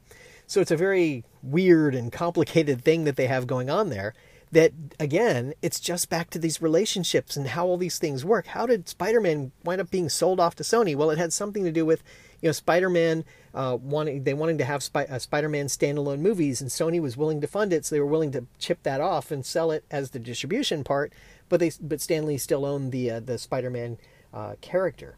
So 0.45 0.62
it's 0.62 0.71
a 0.71 0.78
very 0.78 1.26
weird 1.43 1.93
and 1.93 2.10
complicated 2.12 2.82
thing 2.82 3.04
that 3.04 3.17
they 3.17 3.28
have 3.28 3.45
going 3.47 3.69
on 3.69 3.89
there 3.89 4.13
that 4.52 4.71
again, 5.00 5.54
it's 5.62 5.80
just 5.80 6.10
back 6.10 6.30
to 6.30 6.39
these 6.39 6.62
relationships 6.62 7.36
and 7.36 7.47
how 7.50 7.67
all 7.67 7.78
these 7.78 8.00
things 8.00 8.23
work. 8.23 8.47
How 8.47 8.65
did 8.65 8.88
Spider-Man 8.88 9.52
wind 9.63 9.82
up 9.82 9.91
being 9.91 10.10
sold 10.10 10.39
off 10.39 10.56
to 10.56 10.63
Sony? 10.63 10.95
Well, 10.95 11.10
it 11.10 11.17
had 11.17 11.34
something 11.34 11.65
to 11.65 11.71
do 11.71 11.86
with 11.86 12.02
you 12.41 12.47
know 12.47 12.54
Spider-Man 12.54 13.26
uh, 13.54 13.78
wanting 13.82 14.23
they 14.23 14.34
wanting 14.34 14.58
to 14.60 14.65
have 14.65 14.84
Sp- 14.84 15.10
uh, 15.10 15.19
Spider-Man 15.19 15.67
standalone 15.67 16.19
movies, 16.19 16.62
and 16.62 16.69
Sony 16.69 17.02
was 17.02 17.17
willing 17.17 17.41
to 17.41 17.47
fund 17.47 17.73
it, 17.73 17.86
so 17.86 17.95
they 17.95 18.00
were 18.00 18.06
willing 18.06 18.32
to 18.32 18.45
chip 18.58 18.84
that 18.84 19.02
off 19.02 19.32
and 19.32 19.45
sell 19.45 19.71
it 19.71 19.84
as 19.91 20.12
the 20.12 20.19
distribution 20.19 20.84
part. 20.84 21.12
but 21.50 21.60
they 21.60 21.71
but 21.82 22.00
Stan 22.00 22.26
Lee 22.26 22.38
still 22.38 22.65
owned 22.65 22.91
the 22.91 23.12
uh, 23.12 23.19
the 23.19 23.38
Spider-Man 23.38 23.97
uh, 24.34 24.56
character. 24.62 25.17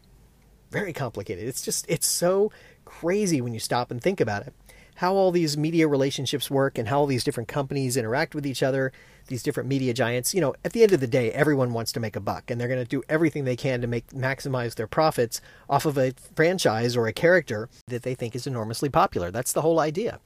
Very 0.70 0.92
complicated. 0.92 1.46
It's 1.46 1.62
just 1.62 1.84
it's 1.88 2.06
so 2.06 2.52
crazy 2.84 3.40
when 3.40 3.52
you 3.52 3.60
stop 3.60 3.90
and 3.90 4.00
think 4.00 4.20
about 4.20 4.46
it. 4.46 4.54
How 4.96 5.14
all 5.14 5.30
these 5.30 5.56
media 5.56 5.88
relationships 5.88 6.50
work 6.50 6.76
and 6.76 6.88
how 6.88 7.00
all 7.00 7.06
these 7.06 7.24
different 7.24 7.48
companies 7.48 7.96
interact 7.96 8.34
with 8.34 8.46
each 8.46 8.62
other, 8.62 8.92
these 9.28 9.42
different 9.42 9.68
media 9.68 9.94
giants. 9.94 10.34
You 10.34 10.42
know, 10.42 10.54
at 10.64 10.72
the 10.72 10.82
end 10.82 10.92
of 10.92 11.00
the 11.00 11.06
day, 11.06 11.32
everyone 11.32 11.72
wants 11.72 11.90
to 11.92 12.00
make 12.00 12.16
a 12.16 12.20
buck 12.20 12.50
and 12.50 12.60
they're 12.60 12.68
going 12.68 12.82
to 12.82 12.88
do 12.88 13.02
everything 13.08 13.44
they 13.44 13.56
can 13.56 13.80
to 13.80 13.86
make 13.86 14.08
maximize 14.08 14.74
their 14.74 14.86
profits 14.86 15.40
off 15.68 15.86
of 15.86 15.96
a 15.96 16.12
franchise 16.36 16.96
or 16.96 17.06
a 17.06 17.12
character 17.12 17.68
that 17.86 18.02
they 18.02 18.14
think 18.14 18.34
is 18.36 18.46
enormously 18.46 18.90
popular. 18.90 19.30
That's 19.30 19.52
the 19.52 19.62
whole 19.62 19.80
idea. 19.80 20.20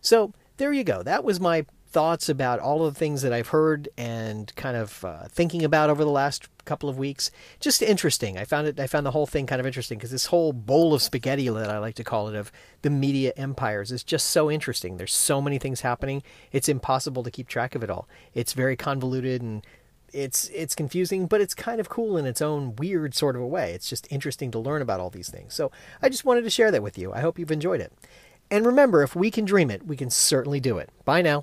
So, 0.00 0.32
there 0.58 0.72
you 0.72 0.84
go. 0.84 1.02
That 1.02 1.24
was 1.24 1.40
my 1.40 1.64
thoughts 1.90 2.28
about 2.28 2.60
all 2.60 2.84
of 2.84 2.94
the 2.94 2.98
things 2.98 3.22
that 3.22 3.32
I've 3.32 3.48
heard 3.48 3.88
and 3.98 4.54
kind 4.54 4.76
of 4.76 5.04
uh, 5.04 5.24
thinking 5.28 5.64
about 5.64 5.90
over 5.90 6.04
the 6.04 6.10
last 6.10 6.48
couple 6.70 6.88
of 6.88 6.96
weeks. 6.96 7.32
Just 7.58 7.82
interesting. 7.82 8.38
I 8.38 8.44
found 8.44 8.68
it. 8.68 8.78
I 8.78 8.86
found 8.86 9.04
the 9.04 9.10
whole 9.10 9.26
thing 9.26 9.44
kind 9.46 9.58
of 9.58 9.66
interesting 9.66 9.98
because 9.98 10.12
this 10.12 10.26
whole 10.26 10.52
bowl 10.52 10.94
of 10.94 11.02
spaghetti 11.02 11.48
that 11.48 11.68
I 11.68 11.78
like 11.78 11.96
to 11.96 12.04
call 12.04 12.28
it 12.28 12.36
of 12.36 12.52
the 12.82 12.90
media 12.90 13.32
empires 13.36 13.90
is 13.90 14.04
just 14.04 14.28
so 14.28 14.48
interesting. 14.48 14.96
There's 14.96 15.12
so 15.12 15.42
many 15.42 15.58
things 15.58 15.80
happening. 15.80 16.22
It's 16.52 16.68
impossible 16.68 17.24
to 17.24 17.30
keep 17.30 17.48
track 17.48 17.74
of 17.74 17.82
it 17.82 17.90
all. 17.90 18.08
It's 18.34 18.52
very 18.52 18.76
convoluted 18.76 19.42
and 19.42 19.66
it's 20.12 20.48
it's 20.54 20.76
confusing, 20.76 21.26
but 21.26 21.40
it's 21.40 21.54
kind 21.54 21.80
of 21.80 21.88
cool 21.88 22.16
in 22.16 22.24
its 22.24 22.40
own 22.40 22.76
weird 22.76 23.14
sort 23.16 23.34
of 23.34 23.42
a 23.42 23.46
way. 23.46 23.72
It's 23.72 23.88
just 23.88 24.06
interesting 24.10 24.52
to 24.52 24.60
learn 24.60 24.80
about 24.80 25.00
all 25.00 25.10
these 25.10 25.28
things. 25.28 25.52
So 25.52 25.72
I 26.00 26.08
just 26.08 26.24
wanted 26.24 26.42
to 26.42 26.50
share 26.50 26.70
that 26.70 26.84
with 26.84 26.96
you. 26.96 27.12
I 27.12 27.20
hope 27.20 27.36
you've 27.36 27.50
enjoyed 27.50 27.80
it. 27.80 27.92
And 28.48 28.64
remember, 28.64 29.02
if 29.02 29.16
we 29.16 29.30
can 29.32 29.44
dream 29.44 29.70
it, 29.70 29.84
we 29.86 29.96
can 29.96 30.10
certainly 30.10 30.60
do 30.60 30.78
it. 30.78 30.90
Bye 31.04 31.22
now. 31.22 31.42